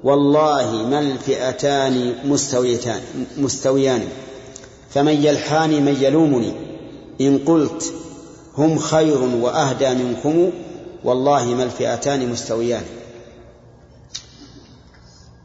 [0.04, 3.00] والله ما الفئتان مستويتان
[3.38, 4.08] مستويان.
[4.94, 6.52] فمن يلحاني من يلومني.
[7.20, 7.92] إن قلت
[8.58, 10.50] هم خير وأهدى منكم
[11.04, 12.82] والله ما الفئتان مستويان.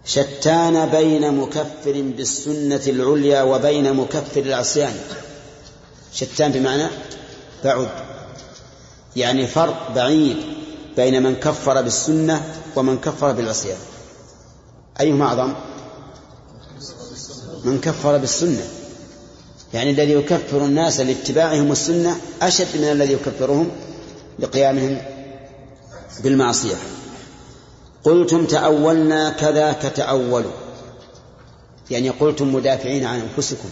[0.08, 4.94] شتان بين مكفر بالسنة العليا وبين مكفر العصيان.
[6.14, 6.88] شتان بمعنى
[7.64, 7.90] بعد.
[9.16, 10.38] يعني فرق بعيد
[10.98, 13.78] بين من كفر بالسنة ومن كفر بالعصيان.
[15.00, 15.54] أيهما أعظم؟
[17.64, 18.68] من كفر بالسنة.
[19.74, 23.72] يعني الذي يكفر الناس لاتباعهم السنة أشد من الذي يكفرهم
[24.40, 25.02] لقيامهم
[26.24, 26.76] بالمعصية.
[28.08, 30.52] قلتم تأولنا كذاك تأولوا
[31.92, 33.70] يعني قلتم مدافعين عن أنفسكم.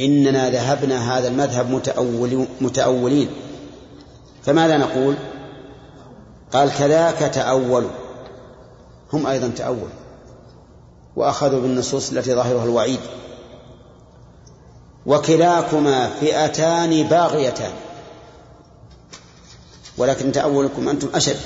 [0.00, 1.82] إننا ذهبنا هذا المذهب
[2.60, 3.28] متأولين.
[4.44, 5.14] فماذا نقول؟
[6.52, 7.90] قال كذاك تأولوا
[9.12, 9.88] هم أيضا تأولوا.
[11.16, 13.00] وأخذوا بالنصوص التي ظاهرها الوعيد.
[15.06, 17.72] وكلاكما فئتان باغيتان.
[19.98, 21.36] ولكن تأولكم أنتم أشد.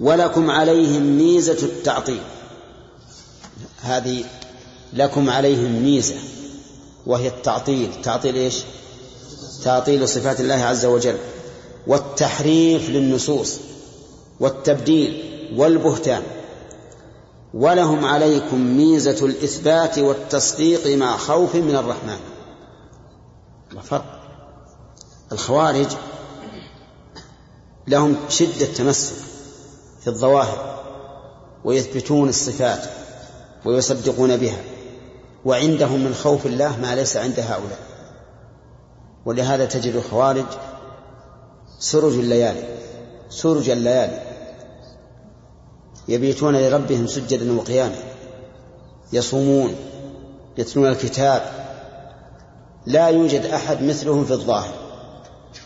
[0.00, 2.22] ولكم عليهم ميزة التعطيل.
[3.80, 4.24] هذه
[4.92, 6.14] لكم عليهم ميزة
[7.06, 8.02] وهي التعطيل.
[8.02, 8.62] تعطيل إيش؟
[9.64, 11.16] تعطيل صفات الله عز وجل
[11.86, 13.56] والتحريف للنصوص
[14.40, 15.22] والتبديل
[15.56, 16.22] والبهتان.
[17.54, 22.18] ولهم عليكم ميزة الإثبات والتصديق مع خوف من الرحمن.
[23.82, 24.20] فرق
[25.32, 25.88] الخوارج
[27.88, 29.33] لهم شدة تمسك.
[30.04, 30.82] في الظواهر
[31.64, 32.80] ويثبتون الصفات
[33.64, 34.58] ويصدقون بها
[35.44, 37.78] وعندهم من خوف الله ما ليس عند هؤلاء.
[39.24, 40.44] ولهذا تجد الخوارج
[41.78, 42.62] سرج الليالي
[43.30, 44.22] سرج الليالي
[46.08, 47.98] يبيتون لربهم سجدا وقياما
[49.12, 49.76] يصومون
[50.58, 51.42] يتلون الكتاب
[52.86, 54.74] لا يوجد أحد مثلهم في الظاهر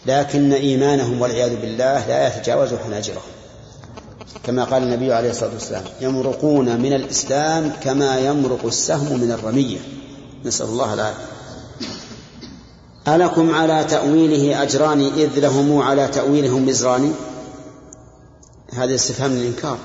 [0.07, 3.38] لكن إيمانهم والعياذ بالله لا يتجاوز حناجرهم.
[4.43, 9.79] كما قال النبي عليه الصلاة والسلام يمرقون من الإسلام كما يمرق السهم من الرمية.
[10.45, 11.25] نسأل الله العافية.
[13.09, 17.15] ألكم على تأويله أجران إذ لهم على تأويلهم وزران؟
[18.73, 19.79] هذا استفهام الإنكار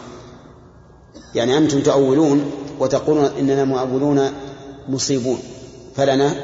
[1.36, 4.30] يعني أنتم تؤولون وتقولون إننا مؤولون
[4.90, 5.40] مصيبون
[5.96, 6.36] فلنا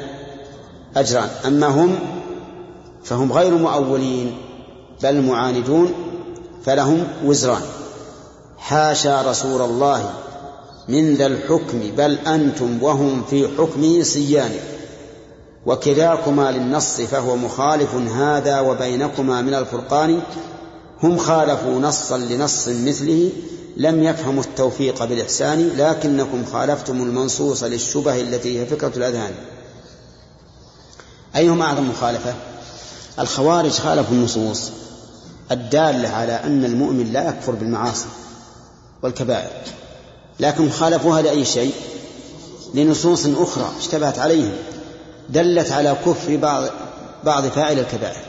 [0.96, 1.28] أجران.
[1.46, 1.98] أما هم
[3.04, 4.36] فهم غير مؤولين
[5.02, 5.92] بل معاندون
[6.64, 7.62] فلهم وزران.
[8.60, 10.10] حاشا رسول الله
[10.88, 14.50] من ذا الحكم بل أنتم وهم في حكمه سيان
[15.66, 20.22] وكلاكما للنص فهو مخالف هذا وبينكما من الفرقان.
[21.02, 23.30] هم خالفوا نصا لنص مثله
[23.76, 29.32] لم يفهموا التوفيق بالإحسان لكنكم خالفتم المنصوص للشبه التي هي فكرة الأذهان.
[31.36, 32.34] أيهما أعظم مخالفة؟
[33.18, 34.70] الخوارج خالفوا النصوص.
[35.50, 38.06] الدالة على أن المؤمن لا يكفر بالمعاصي.
[39.02, 39.50] والكبائر.
[40.40, 41.74] لكن خالفوها لأي شيء؟
[42.74, 44.52] لنصوص أخرى اشتبهت عليهم.
[45.28, 46.64] دلت على كفر بعض
[47.24, 48.22] بعض فاعل الكبائر.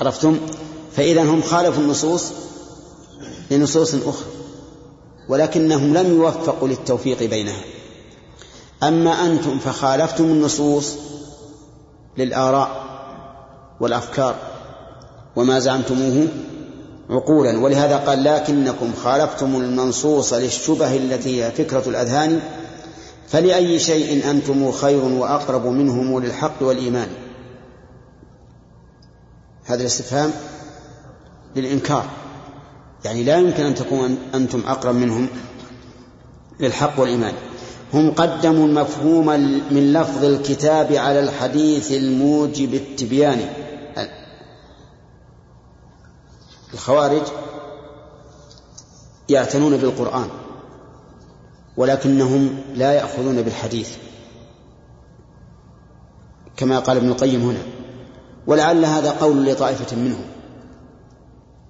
[0.00, 0.40] عرفتم؟
[0.96, 2.24] فإذا هم خالفوا النصوص
[3.50, 4.30] لنصوص أخرى
[5.28, 7.62] ولكنهم لم يوفقوا للتوفيق بينها.
[8.82, 10.94] أما أنتم فخالفتم النصوص
[12.18, 12.90] للآراء
[13.80, 14.34] والأفكار
[15.36, 16.28] وما زعمتموه
[17.10, 17.58] عقولا.
[17.58, 22.40] ولهذا قال لكنكم خالفتم المنصوص للشبه التي هي فكرة الأذهان
[23.28, 27.08] فلأي شيء أنتم خير وأقرب منهم للحق والإيمان.
[29.64, 30.30] هذا الاستفهام
[31.56, 32.04] للإنكار.
[33.04, 35.28] يعني لا يمكن أن تكون أنتم أقرب منهم
[36.60, 37.32] للحق والإيمان.
[37.94, 39.26] هم قدموا المفهوم
[39.70, 43.40] من لفظ الكتاب على الحديث الموجب التبيان.
[46.74, 47.22] الخوارج
[49.28, 50.28] يعتنون بالقرآن
[51.76, 53.88] ولكنهم لا يأخذون بالحديث
[56.56, 57.62] كما قال ابن القيم هنا.
[58.46, 60.24] ولعل هذا قول لطائفة منهم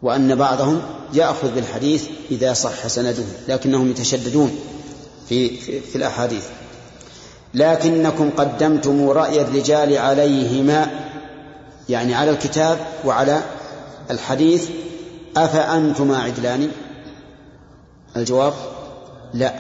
[0.02, 0.82] وأن بعضهم
[1.14, 4.58] يأخذ بالحديث إذا صح سنده لكنهم يتشددون
[5.28, 6.46] في, في, في الأحاديث.
[7.54, 10.90] لكنكم قدمتم رأي الرجال عليهما
[11.88, 13.42] يعني على الكتاب وعلى
[14.10, 14.68] الحديث
[15.36, 16.70] أفأنتما عدلان؟
[18.16, 18.52] الجواب
[19.34, 19.54] لا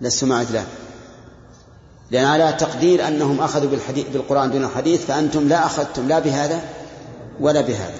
[0.00, 0.66] لستما عدلان.
[2.10, 6.60] لأن على تقدير أنهم أخذوا بالحديث بالقرآن دون الحديث فأنتم لا أخذتم لا بهذا
[7.40, 7.94] ولا بهذا.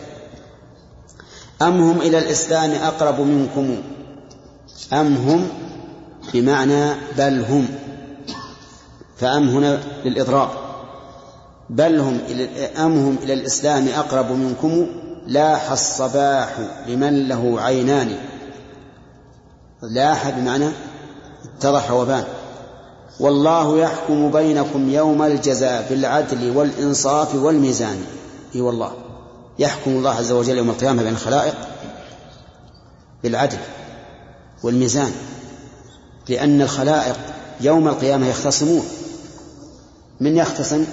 [1.63, 3.83] أم هم إلى الإسلام أقرب منكم؟
[4.93, 5.49] أم هم؟
[6.35, 7.69] بمعنى بل هم.
[9.17, 10.51] فأم هنا للإضراب.
[11.71, 12.21] بل هم
[12.77, 14.87] أم هم إلى الإسلام أقرب منكم؟
[15.27, 18.17] لاح الصباح لمن له عينان.
[19.83, 20.69] لاح بمعنى
[21.45, 22.25] اتضح وبان.
[23.21, 28.05] والله يحكم بينكم يوم الجزاء بالعدل والإنصاف والميزان.
[28.55, 28.93] إي والله.
[29.59, 31.55] يحكم الله عز وجل يوم القيامة بين الخلائق
[33.23, 33.59] بالعدل
[34.63, 35.13] والميزان.
[36.29, 37.17] لأن الخلائق
[37.61, 38.85] يوم القيامة يختصمون.
[40.21, 40.85] من يختصم؟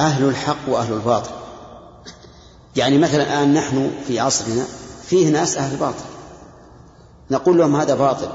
[0.00, 1.43] أهل الحق وأهل الباطل.
[2.76, 4.64] يعني مثلا الآن نحن في عصرنا
[5.06, 6.04] فيه ناس أهل باطل.
[7.30, 8.28] نقول لهم هذا باطل.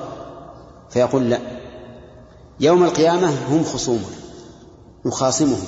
[0.89, 1.39] فيقول لا.
[2.59, 4.05] يوم القيامة هم خصومنا.
[5.05, 5.67] نخاصمهم.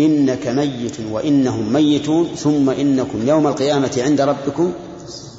[0.00, 4.72] إنك ميت وإنهم ميتون ثم إنكم يوم القيامة عند ربكم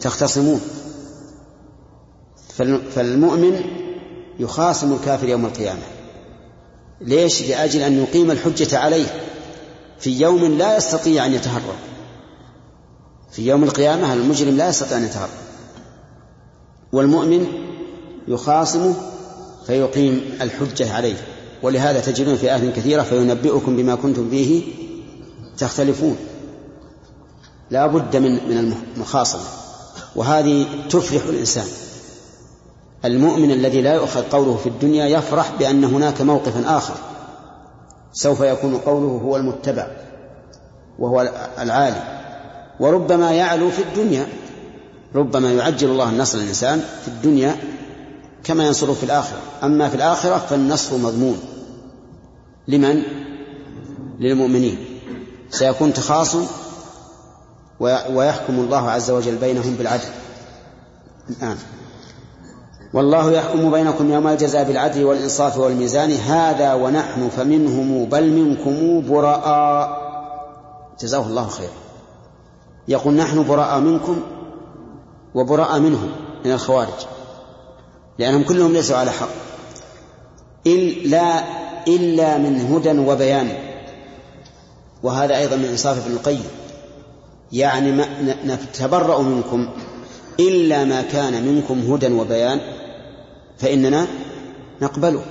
[0.02, 0.62] تختصمون.
[2.96, 3.62] فالمؤمن
[4.40, 5.84] يخاصم الكافر يوم القيامة.
[7.02, 9.08] ليش؟ لأجل أن يقيم الحجة عليه.
[10.00, 11.89] في يوم لا يستطيع أن يتهرب.
[13.32, 15.30] في يوم القيامة المجرم لا يستطيع أن يتهرب.
[16.94, 17.48] والمؤمن
[18.28, 18.96] يخاصمه
[19.68, 21.16] فيقيم الحجة عليه.
[21.64, 24.64] ولهذا تجدون في آية كثيرة فينبئكم بما كنتم فيه
[25.58, 26.18] تختلفون.
[27.72, 29.42] لا بد من من المخاصمة.
[30.16, 31.68] وهذه تفرح الإنسان.
[33.06, 36.96] المؤمن الذي لا يؤخذ قوله في الدنيا يفرح بأن هناك موقفا آخر.
[38.14, 39.88] سوف يكون قوله هو المتبع
[41.00, 41.22] وهو
[41.60, 42.19] العالي.
[42.80, 44.28] وربما يعلو في الدنيا.
[45.16, 47.56] ربما يعجل الله النصر للإنسان في الدنيا
[48.44, 49.40] كما ينصره في الآخرة.
[49.64, 51.40] أما في الآخرة فالنصر مضمون.
[52.68, 53.04] لمن؟
[54.20, 54.78] للمؤمنين.
[55.50, 56.46] سيكون تخاصم
[57.80, 60.10] ويحكم الله عز وجل بينهم بالعدل.
[61.30, 61.58] الآن
[62.94, 66.12] والله يحكم بينكم يوم الجزاء بالعدل والإنصاف والميزان.
[66.12, 70.00] هذا ونحن فمنهم بل منكم براء.
[71.02, 71.89] جزاه الله خيرا.
[72.90, 74.22] يقول نحن براء منكم
[75.36, 76.12] وبراء منهم
[76.46, 77.06] من الخوارج
[78.20, 79.30] لأنهم كلهم ليسوا على حق.
[80.68, 81.44] إلا
[81.88, 83.50] إلا من هدى وبيان.
[85.04, 86.44] وهذا أيضا من إنصاف ابن القيم.
[87.52, 88.06] يعني ما
[88.46, 89.70] نتبرأ منكم.
[90.40, 92.60] إلا ما كان منكم هدى وبيان
[93.58, 94.08] فإننا
[94.82, 95.22] نقبله.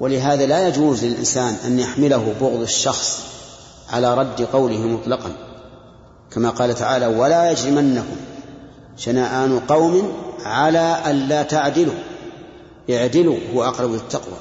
[0.00, 3.26] ولهذا لا يجوز للإنسان أن يحمله بغض الشخص
[3.90, 5.49] على رد قوله مطلقا.
[6.32, 8.16] كما قال تعالى ولا يجرمنكم
[8.96, 10.12] شنآن قوم
[10.44, 11.94] على ألا تعدلوا
[12.90, 14.36] اعدلوا هو أقرب للتقوى.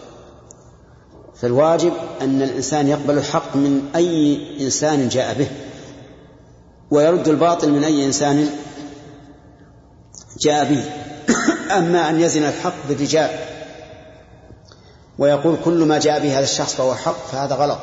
[1.42, 5.48] فالواجب أن الإنسان يقبل الحق من أي إنسان جاء به
[6.92, 8.50] ويرد الباطل من أي إنسان
[10.40, 10.84] جاء به.
[11.78, 13.30] أما أن يزن الحق بالرجال
[15.20, 17.80] ويقول كل ما جاء به هذا الشخص فهو حق فهذا غلط.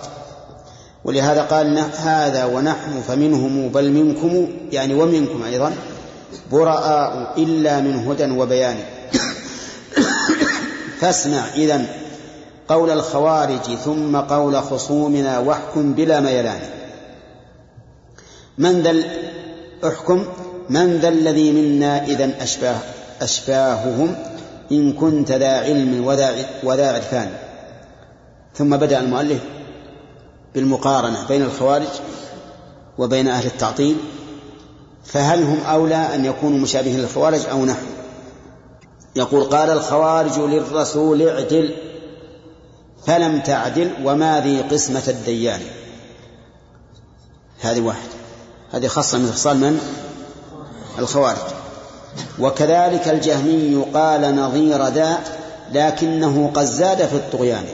[1.06, 5.72] ولهذا قال هذا ونحن فمنهم بل منكم يعني ومنكم أيضا
[6.52, 8.76] براء إلا من هدى وبيان.
[11.00, 11.86] فاسمع إذن
[12.68, 16.60] قول الخوارج ثم قول خصومنا واحكم بلا ميلان.
[18.58, 18.94] من ذا
[19.88, 20.24] احكم
[20.70, 22.78] من ذا الذي منا إذا أشباه
[23.20, 24.16] أشباههم؟
[24.72, 26.04] إن كنت ذا علم
[26.64, 27.30] وذا عرفان.
[28.54, 29.40] ثم بدأ المؤلف
[30.56, 31.88] بالمقارنة بين الخوارج
[32.98, 33.96] وبين أهل التعطيل
[35.04, 37.86] فهل هم أولى أن يكونوا مشابهين للخوارج أو نحن؟
[39.16, 41.74] يقول قال الخوارج للرسول اعدل.
[43.06, 45.60] فلم تعدل وما ذي قسمة الديان.
[47.60, 48.12] هذه واحدة.
[48.72, 49.80] هذه خاصة من خصال من؟
[50.98, 51.36] الخوارج.
[52.38, 55.18] وكذلك الجهمي قال نظير ذا
[55.72, 57.64] لكنه قد زاد في الطغيان.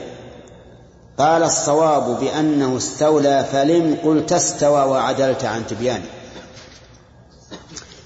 [1.23, 6.03] قال الصواب بأنه استولى فلم قلت استوى وعدلت عن تبيان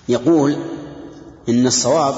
[0.08, 0.56] يقول
[1.48, 2.14] إن الصواب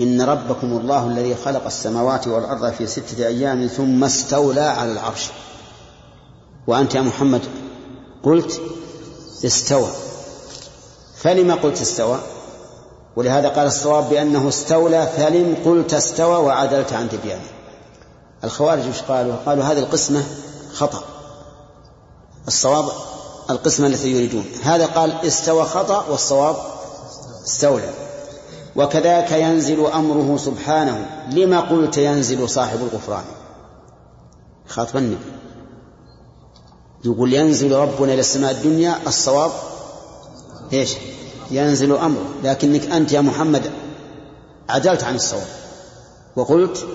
[0.00, 5.30] إن ربكم الله الذي خلق السماوات والأرض في ستة أيام ثم استولى على العرش.
[6.66, 7.40] وأنت يا محمد
[8.22, 8.60] قلت
[9.44, 9.88] استوى.
[11.16, 12.18] فلم قلت استوى؟
[13.16, 17.59] ولهذا قال الصواب بأنه استولى فلم قلت استوى وعدلت عن تبيانه
[18.44, 20.24] الخوارج وش قالوا؟ قالوا هذه القسمة
[20.74, 21.04] خطأ.
[22.48, 22.84] الصواب
[23.50, 24.44] القسمة التي يريدون.
[24.62, 26.56] هذا قال استوى خطأ والصواب
[27.46, 27.90] استولى.
[28.76, 31.24] وكذاك ينزل أمره سبحانه.
[31.30, 33.24] لما قلت ينزل صاحب الغفران؟
[34.68, 35.32] خاطب النبي.
[37.04, 39.50] يقول ينزل ربنا إلى السماء الدنيا الصواب
[40.72, 40.94] إيش؟
[41.50, 42.28] ينزل أمره.
[42.44, 43.70] لكنك أنت يا محمد
[44.68, 45.46] عدلت عن الصواب.
[46.36, 46.86] وقلت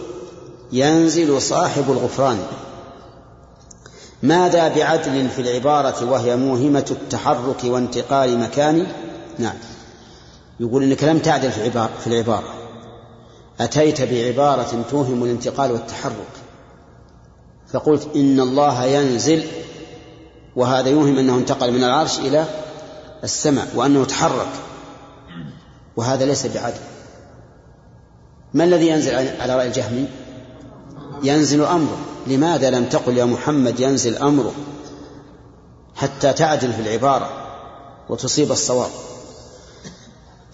[0.72, 2.40] ينزل صاحب الغفران.
[4.24, 8.88] ماذا بعدل في العبارة وهي موهمة التحرك وانتقال مكان؟
[9.40, 9.56] نعم.
[10.60, 12.54] يقول إنك لم تعدل في العبارة, في العبارة.
[13.60, 16.36] أتيت بعبارة توهم الانتقال والتحرك.
[17.74, 19.44] فقلت إن الله ينزل
[20.56, 22.46] وهذا يوهم أنه انتقل من العرش إلى
[23.24, 24.52] السماء وأنه تحرك.
[25.98, 26.80] وهذا ليس بعدل.
[28.54, 30.08] ما الذي ينزل على رأي الجهمي؟
[31.24, 31.98] ينزل أمره.
[32.28, 34.54] لماذا لم تقل يا محمد ينزل أمره
[35.96, 37.30] حتى تعدل في العبارة
[38.10, 38.90] وتصيب الصواب؟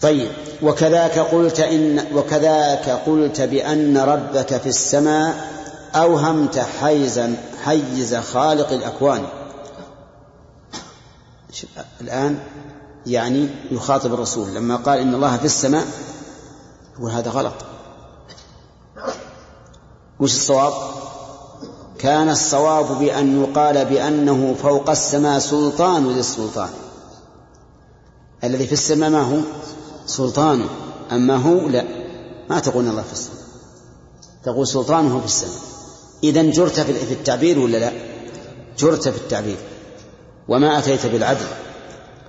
[0.01, 0.31] طيب
[0.61, 5.51] وكذاك قلت إن وكذاك قلت بأن ربك في السماء
[5.95, 9.25] أوهمت حيزا حيز خالق الأكوان.
[12.01, 12.39] الآن
[13.07, 15.85] يعني يخاطب الرسول لما قال إن الله في السماء
[16.97, 17.53] يقول هذا غلط.
[20.21, 20.73] وش الصواب؟
[21.99, 26.69] كان الصواب بأن يقال بأنه فوق السماء سلطان ذي السلطان
[28.43, 29.37] الذي في السماء ما هو؟
[30.05, 30.69] سلطانه
[31.11, 31.85] أما هو لا.
[32.49, 33.41] ما تقول الله في السماء.
[34.43, 35.61] تقول سلطانه في السماء.
[36.23, 37.91] إذا جرت في التعبير ولا لا؟
[38.77, 39.57] جرت في التعبير.
[40.47, 41.45] وما أتيت بالعدل.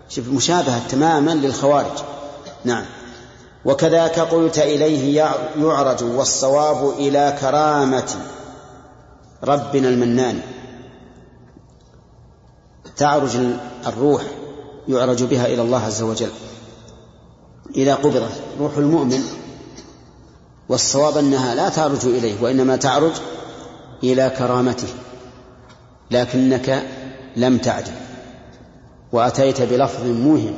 [0.09, 1.98] شوف مشابهة تماما للخوارج.
[2.64, 2.85] نعم.
[3.64, 5.24] وكذاك قلت إليه
[5.59, 8.16] يعرج والصواب إلى كرامة
[9.44, 10.40] ربنا المنان.
[12.97, 13.36] تعرج
[13.86, 14.22] الروح
[14.89, 16.30] يعرج بها إلى الله عز وجل.
[17.76, 19.22] إذا قبضت روح المؤمن
[20.68, 23.12] والصواب أنها لا تعرج إليه وإنما تعرج
[24.05, 24.89] إلى كرامته
[26.10, 26.82] لكنك
[27.36, 27.93] لم تعدل
[29.12, 30.55] وأتيت بلفظ موهم.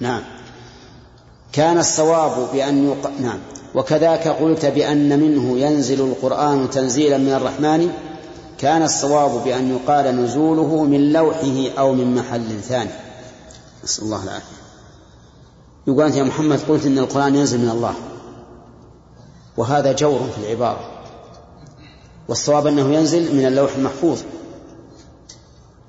[0.00, 0.37] نعم.
[1.52, 3.10] كان الصواب بأن يق...
[3.20, 3.38] نعم.
[3.74, 7.90] وكذاك قلت بأن منه ينزل القرآن تنزيلا من الرحمن.
[8.58, 12.90] كان الصواب بأن يقال نزوله من لوحه أو من محل ثاني.
[13.84, 14.58] نسأل الله العافية.
[15.86, 17.94] يقول أنت يا محمد قلت إن القرآن ينزل من الله.
[19.56, 20.90] وهذا جور في العبارة.
[22.28, 24.18] والصواب أنه ينزل من اللوح المحفوظ.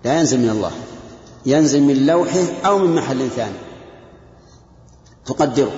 [0.05, 0.71] لا ينزل من الله.
[1.45, 3.68] ينزل من لوحه أو من محل ثاني.
[5.29, 5.71] تقدره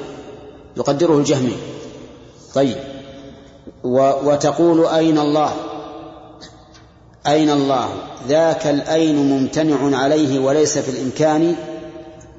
[0.78, 1.56] يقدره الجهمي
[2.54, 2.78] طيب.
[3.84, 5.54] وتقول أين الله؟
[7.28, 7.90] أين الله؟
[8.28, 11.56] ذاك الأين ممتنع عليه وليس في الإمكان.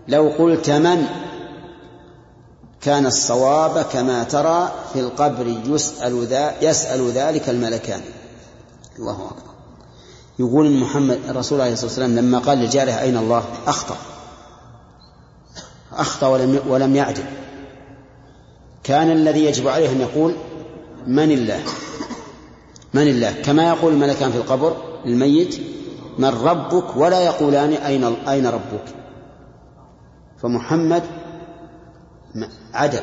[0.08, 1.06] لو قلت من؟
[2.80, 8.00] كان الصواب كما ترى في القبر يسأل, ذا يسأل ذلك الملكان.
[8.98, 9.52] الله أكبر.
[10.38, 13.96] يقول محمد الرسول عليه الصلاة والسلام لما قال لجاره أين الله؟ أخطأ.
[15.92, 17.24] أخطأ ولم ولم يعدل.
[18.84, 20.34] كان الذي يجب عليه أن يقول
[21.06, 21.62] من الله؟
[22.94, 25.60] من الله؟ كما يقول الملكان في القبر للميت
[26.18, 28.84] من ربك ولا يقولان أين أين ربك؟
[30.42, 31.02] فمحمد
[32.74, 33.00] عدل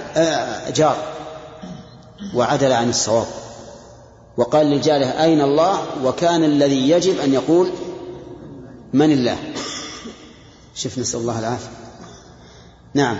[0.76, 0.98] جار
[2.36, 3.28] وعدل عن الصواب
[4.38, 7.70] وقال للجاره أين الله؟ وكان الذي يجب أن يقول
[8.94, 9.38] من الله؟
[10.76, 11.79] شوف نسأل الله العافية.
[12.94, 13.18] نعم.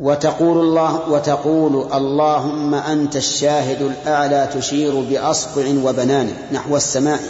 [0.00, 7.20] وتقول الله وتقول اللهم أنت الشاهد الأعلى تشير بأصبع وبنان نحو السماء.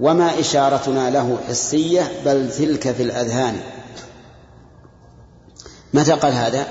[0.00, 3.60] وما إشارتنا له حسية بل تلك في الأذهان.
[5.94, 6.66] متى قال هذا؟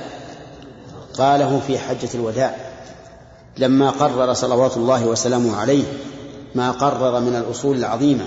[1.18, 2.56] قاله في حجة الوداع.
[3.58, 5.84] لما قرر صلوات الله وسلامه عليه
[6.56, 8.26] ما قرر من الأصول العظيمة.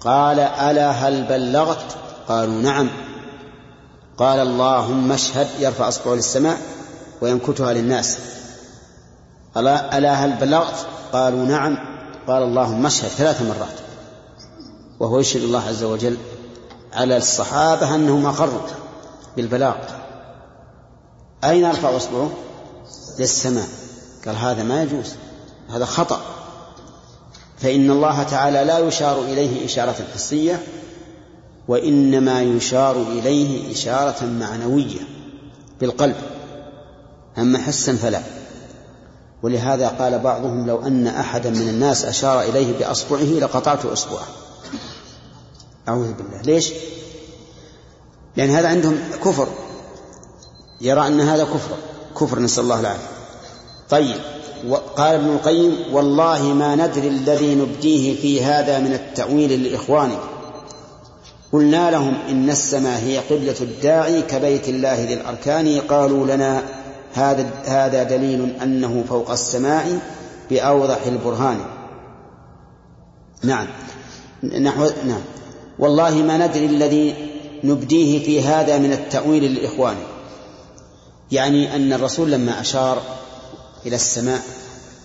[0.00, 1.96] قال ألا هل بلغت؟
[2.28, 2.88] قالوا نعم.
[4.20, 6.58] قال اللهم اشهد يرفع أصبعه للسماء
[7.20, 8.18] وينكتها للناس.
[9.56, 11.78] ألا, ألا هل بلغت؟ قالوا نعم.
[12.28, 13.78] قال اللهم اشهد ثلاث مرات.
[15.00, 16.16] وهو يشهد الله عز وجل
[16.92, 18.60] على الصحابة أنهم أقروا
[19.36, 19.76] بالبلاغ.
[21.44, 22.30] أين يرفع إصبعه؟
[23.18, 23.68] للسماء.
[24.26, 25.14] قال هذا ما يجوز.
[25.70, 26.20] هذا خطأ.
[27.58, 30.62] فإن الله تعالى لا يشار إليه إشارة حسية
[31.68, 35.00] وإنما يشار إليه إشارة معنوية
[35.80, 36.16] بالقلب
[37.38, 38.22] أما حسا فلا.
[39.42, 44.26] ولهذا قال بعضهم لو أن أحدا من الناس أشار إليه بأصبعه لقطعت أصبعه.
[45.88, 46.42] أعوذ بالله.
[46.42, 46.72] ليش؟
[48.36, 49.48] لأن هذا عندهم كفر.
[50.80, 51.76] يرى أن هذا كفر.
[52.20, 53.08] كفر نسأل الله العافية.
[53.90, 54.16] طيب
[54.96, 60.18] قال ابن القيم والله ما ندري الذي نبديه في هذا من التأويل لإخوانه
[61.52, 65.80] قلنا لهم إن السماء هي قبلة الداعي كبيت الله ذي الأركان.
[65.80, 66.62] قالوا لنا
[67.14, 69.98] هذا هذا دليل أنه فوق السماء
[70.50, 71.58] بأوضح البرهان.
[73.42, 73.66] نعم.
[74.42, 75.20] نحو نعم.
[75.78, 77.14] والله ما ندري الذي
[77.64, 79.96] نبديه في هذا من التأويل للإخوان.
[81.32, 83.02] يعني أن الرسول لما أشار
[83.86, 84.42] إلى السماء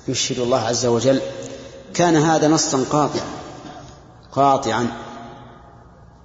[0.08, 1.22] يشهد الله عز وجل
[1.94, 3.28] كان هذا نصا قاطعا.
[4.32, 5.05] قاطعا.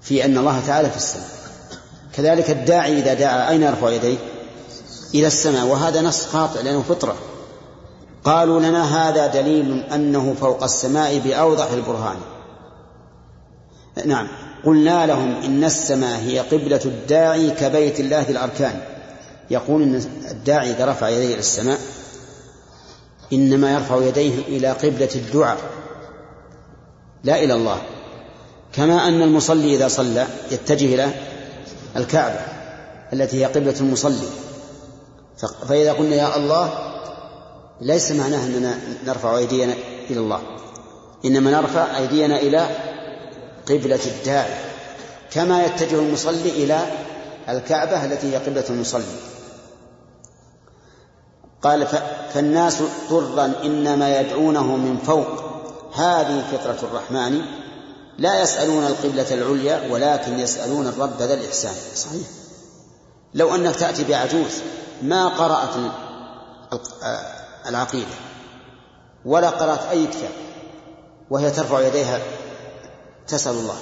[0.02, 1.28] في أن الله تعالى في السماء.
[2.12, 4.16] كذلك الداعي إذا دعا أين يرفع يديه؟
[5.14, 7.16] إلى السماء وهذا نص قاطع لأنه فطرة.
[8.24, 12.16] قالوا لنا هذا دليل أنه فوق السماء بأوضح البرهان.
[14.04, 14.28] نعم.
[14.64, 18.80] قلنا لهم إن السماء هي قبلة الداعي كبيت الله ذي الأركان.
[19.50, 19.94] يقول إن
[20.30, 21.78] الداعي إذا رفع يديه إلى السماء
[23.32, 25.58] إنما يرفع يديه إلى قبلة الدعاء
[27.24, 27.82] لا إلى الله.
[28.72, 31.10] كما أن المصلي إذا صلى يتجه إلى
[31.96, 32.40] الكعبة
[33.12, 34.28] التي هي قبلة المصلي.
[35.68, 36.70] فإذا قلنا يا الله
[37.80, 39.74] ليس معناه أننا نرفع أيدينا
[40.10, 40.40] إلى الله
[41.24, 42.68] إنما نرفع أيدينا إلى
[43.68, 44.54] قبلة الداعي.
[45.30, 46.80] كما يتجه المصلي إلى
[47.48, 49.16] الكعبة التي هي قبلة المصلي.
[51.62, 51.86] قال
[52.34, 55.50] فالناس ضرا إنما يدعونه من فوق.
[55.94, 57.40] هذه فطرة الرحمن
[58.20, 61.74] لا يسألون القبلة العليا ولكن يسألون الرب ذا الإحسان.
[61.94, 62.26] صحيح.
[63.34, 64.52] لو أنك تأتي بعجوز
[65.02, 65.92] ما قرأت
[67.66, 68.14] العقيدة
[69.24, 70.30] ولا قرأت أي كتاب
[71.30, 72.20] وهي ترفع يديها
[73.28, 73.76] تسأل الله.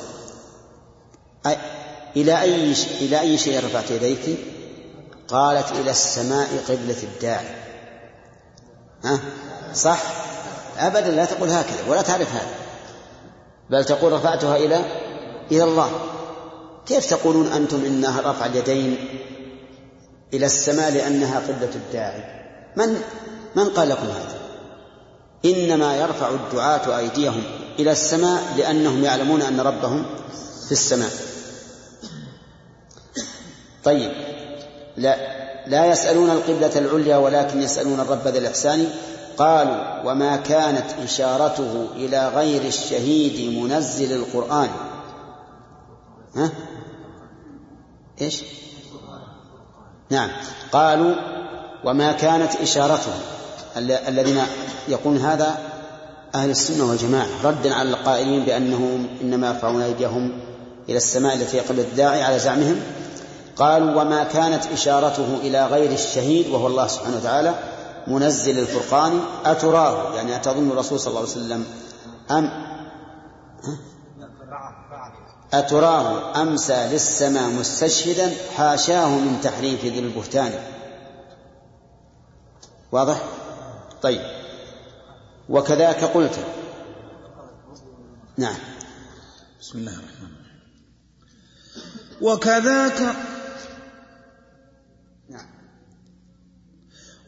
[2.16, 4.38] إلى أي إلى أي شيء رفعت يديك؟
[5.28, 7.54] قالت إلى السماء قبلة الداعي
[9.04, 9.20] ها؟
[9.74, 9.98] صح؟
[10.78, 12.67] أبدا لا تقول هكذا ولا تعرف هذا.
[13.70, 14.84] بل تقول رفعتها إلى
[15.52, 15.90] إلى الله.
[16.86, 18.96] كيف تقولون أنتم إنها رفع اليدين
[20.34, 22.24] إلى السماء لأنها قبلة الداعي؟
[22.76, 23.00] من
[23.56, 24.38] من قال لكم هذا؟
[25.44, 27.42] إنما يرفع الدعاة أيديهم
[27.78, 30.04] إلى السماء لأنهم يعلمون أن ربهم
[30.66, 31.10] في السماء.
[33.84, 34.12] طيب
[34.96, 38.90] لا لا يسألون القبلة العليا ولكن يسألون الرب ذا الإحسان
[39.38, 44.68] قالوا وما كانت إشارته إلى غير الشهيد منزل القرآن
[46.36, 46.50] ها؟
[48.20, 48.42] إيش؟
[50.10, 50.30] نعم
[50.72, 51.14] قالوا
[51.84, 53.12] وما كانت إشارته
[54.08, 54.42] الذين
[54.88, 55.58] يقولون هذا
[56.34, 60.40] أهل السنة والجماعة ردا على القائلين بأنهم إنما يرفعون أيديهم
[60.88, 62.80] إلى السماء التي يقبل الداعي على زعمهم
[63.56, 67.54] قالوا وما كانت إشارته إلى غير الشهيد وهو الله سبحانه وتعالى
[68.08, 71.64] منزل الفرقان أتراه؟ يعني أتظن الرسول صلى الله عليه وسلم
[72.30, 72.68] أم
[75.52, 80.52] أتراه أمسى للسماء مستشهدا حاشاه من تحريف ذي البهتان.
[82.92, 83.22] واضح؟
[84.02, 84.20] طيب.
[85.48, 86.38] وكذاك قلت.
[88.36, 88.58] نعم.
[89.60, 90.48] بسم الله الرحمن الرحيم.
[92.20, 93.16] وكذاك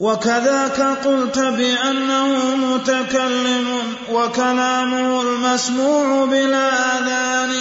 [0.01, 3.83] وكذاك قلت بأنه متكلم
[4.13, 7.53] وكلامه المسموع بلا آذان.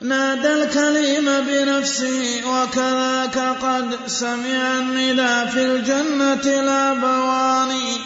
[0.00, 7.96] نادى الكليم بنفسه وكذاك قد سمع النداء في الجنة لا بواني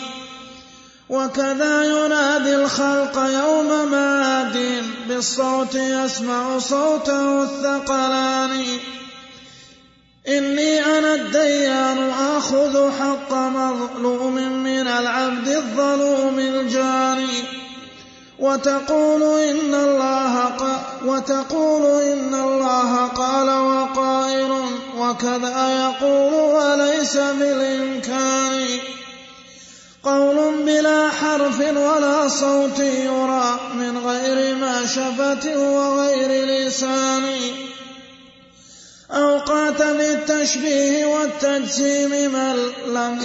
[1.08, 8.64] وكذا ينادي الخلق يوم ماد بالصوت يسمع صوته الثقلان.
[10.28, 17.44] إني أنا الديان آخذ حق مظلوم من العبد الظلوم الجاني
[18.38, 20.52] وتقول إن الله
[21.04, 24.52] وتقول إن الله قال وقائل
[24.98, 28.66] وكذا يقول وليس بالإمكان
[30.04, 37.24] قول بلا حرف ولا صوت يرى من غير ما شفة وغير لسان.
[39.12, 42.56] أوقات بالتشبيه والتجسيم من
[42.86, 43.20] لم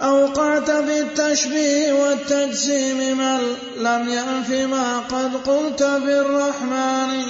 [0.00, 7.22] أوقعت بالتشبيه والتجسيم من لم ينف ما قد قلت بالرحمن.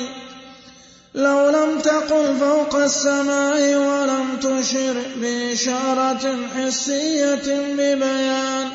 [1.14, 8.68] لو لم تقل فوق السماء ولم تشر بإشارة حسية ببيان.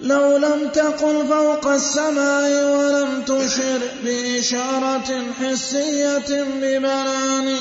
[0.00, 7.56] لو لم تقل فوق السماء ولم تشر بإشارة حسية ببيان.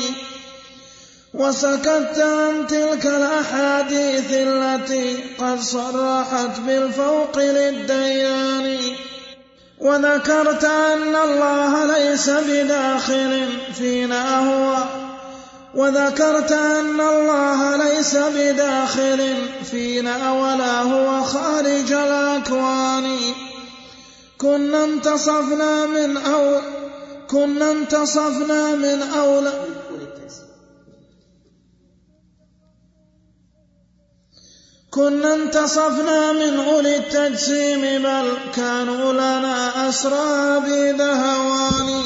[1.34, 8.78] وسكت عن تلك الأحاديث التي قد صرحت بالفوق للديان.
[9.80, 14.84] وذكرت أن الله ليس بداخل فينا هو.
[15.76, 19.36] وذكرت أن الله ليس بداخل
[19.72, 23.18] فينا ولا هو خارج الأكوان.
[24.38, 26.62] كنا انتصفنا من أو
[27.28, 29.77] كنا انتصفنا من أولى
[34.91, 42.03] كنا انتصفنا من أولي التجسيم بل كانوا لنا أسرى بذهوان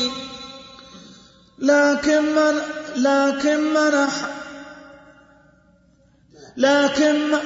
[1.60, 2.62] لكن من
[2.96, 4.12] لكن منح
[6.58, 7.38] لكن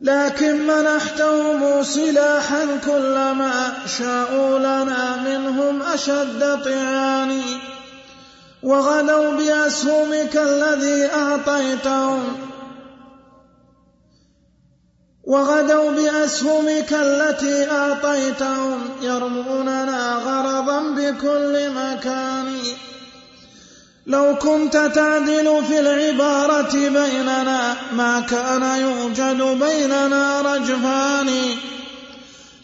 [0.00, 7.42] لكن منحتهم سلاحا كلما شاءوا لنا منهم أشد طعان
[8.62, 12.51] وغدوا بأسهمك الذي أعطيتهم.
[15.32, 22.58] وغدوا بأسهمك التي أعطيتهم يرموننا غرضا بكل مكان.
[24.06, 31.28] لو كنت تعدل في العبارة بيننا ما كان يوجد بيننا رجفان.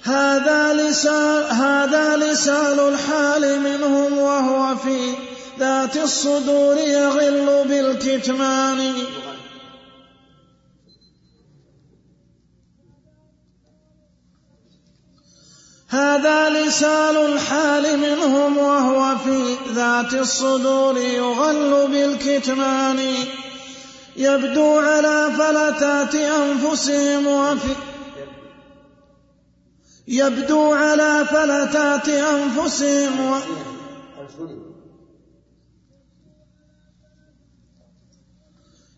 [0.02, 5.14] هذا لسان, هذا لسان الحال منهم وهو في
[5.60, 8.94] ذات الصدور يغل بالكتمان.
[15.88, 23.14] هذا لسان الحال منهم وهو في ذات الصدور يغل بالكتمان.
[24.18, 27.74] يبدو على فلتات أنفسهم وفي
[30.08, 33.38] يبدو على فلتات أنفسهم و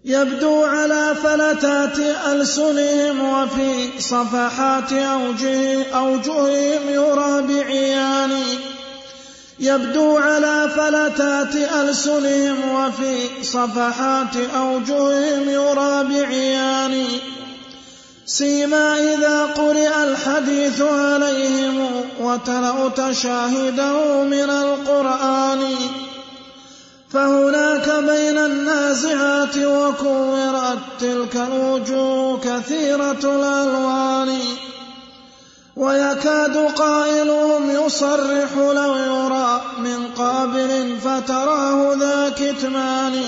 [0.04, 1.98] يبدو على فلتات
[2.32, 8.42] ألسنهم وفي صفحات أوجه أوجههم يرى بعيان
[9.58, 17.04] يبدو على فلتات ألسنهم وفي صفحات أوجههم يرى بعيان
[18.26, 21.88] سيما إذا قرئ الحديث عليهم
[22.20, 25.62] وتلوت شاهده من القرآن.
[27.12, 34.38] فهناك بين النازعات وكورت تلك الوجوه كثيرة الألوان.
[35.76, 43.24] ويكاد قائلهم يصرح لو يرى من قابل فتراه ذا كتمان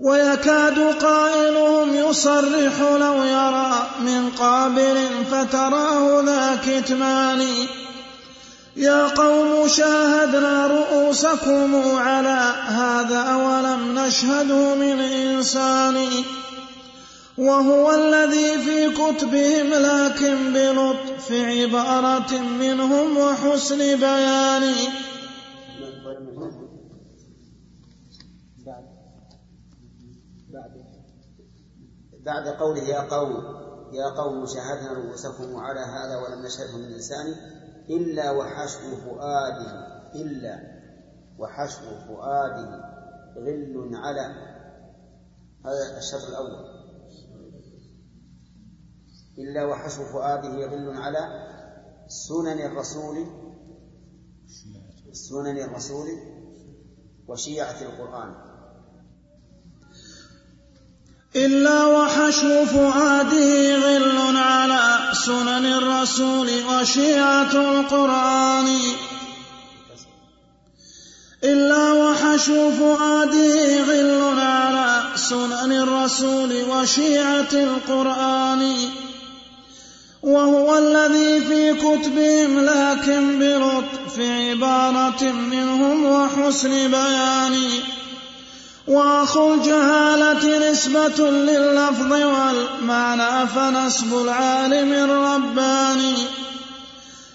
[0.00, 7.46] ويكاد قائلهم يصرح لو يرى من قابل فتراه ذا كتمان.
[8.76, 16.08] يا قوم شاهدنا رؤوسكم على هذا ولم نشهده من إنسان.
[17.38, 24.74] وهو الذي في كتبهم لكن بلطف عبارة منهم وحسن بيان.
[32.24, 33.60] بعد قوله يا قوم
[33.92, 37.34] يا قوم شاهدنا رؤوسكم على هذا ولم نشهده من لساني
[37.90, 40.80] إلا وحشو فؤاده إلا
[41.38, 42.90] وحشو فؤاده
[43.36, 44.50] غل على.
[45.64, 46.80] هذا الشرط الأول.
[49.38, 51.50] إلا وحشو فؤاده غل على
[52.08, 53.26] سنن الرسول
[55.12, 56.08] سنن الرسول
[57.28, 58.49] وشيعة القرآن.
[61.36, 68.78] إلا وحشو فؤاده غل على سنن الرسول وشيعة القرآن.
[71.44, 78.74] إلا وحشو فؤاده غل على سنن الرسول وشيعة القرآن.
[80.22, 87.70] وهو الذي في كتبهم لكن بلطف عبارة منهم وحسن بيان.
[88.86, 96.14] وأخو الجهالة نسبة لللفظ والمعنى فنسب العالم الرباني.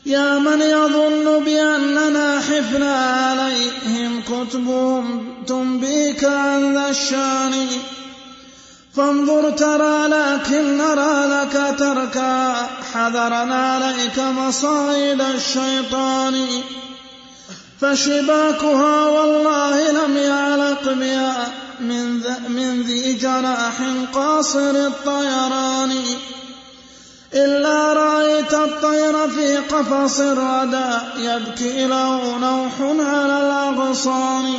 [0.05, 7.67] يا من يظن بأننا حفنا عليهم كتبهم تنبيك عن ذا الشان.
[8.95, 12.55] فانظر ترى لكن نرى لك تركا
[12.93, 16.47] حذرنا عليك مصائد الشيطان.
[17.81, 21.47] فشباكها والله لم يعلق بها
[21.79, 23.73] من, من ذي جناح
[24.13, 25.91] قاصر الطيران.
[27.33, 34.53] إلا رأيت الطير في قفص الردى يبكي له نوح على الأغصان.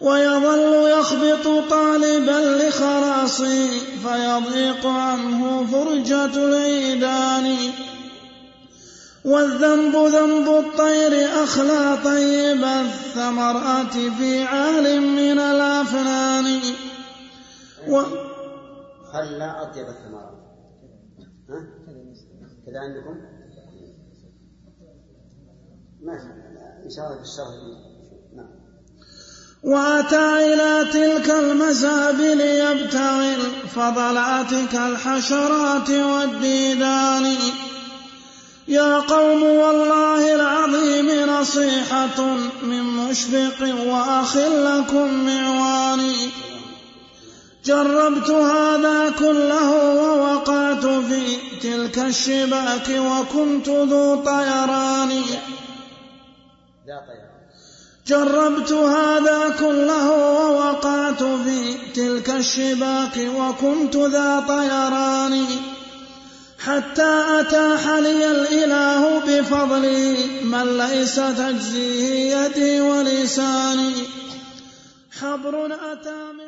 [0.00, 3.68] ويظل يخبط طالبا لخلاصه
[4.04, 7.56] فيضيق عنه فرجة العيدان.
[9.24, 16.60] والذنب ذنب الطير أخلى طيب الثمرات في عال من الأفنان.
[17.88, 18.02] و...
[19.12, 20.42] خلى أطيب الثمرات
[21.48, 21.58] ها؟
[22.66, 23.16] كذا عندكم؟
[26.02, 26.12] ما
[26.84, 27.48] إن شاء الله بالشرح
[28.36, 28.62] نعم.
[29.62, 37.36] وأتى إلى تلك المزابل يبتغي الفضلات كالحشرات والديدان.
[38.72, 42.24] يا قوم والله العظيم نصيحة
[42.62, 46.30] من مشفق وأخ لكم معواني.
[47.64, 51.22] جربت هذا كله ووقعت في
[51.62, 55.22] تلك الشباك وكنت ذو طيران.
[58.06, 65.46] جربت هذا كله ووقعت في تلك الشباك وكنت ذا طيران.
[66.66, 73.94] حتى أتاح لي الإله بفضله من ليس تجزيه يدي ولساني.
[75.20, 76.41] حبر أتى من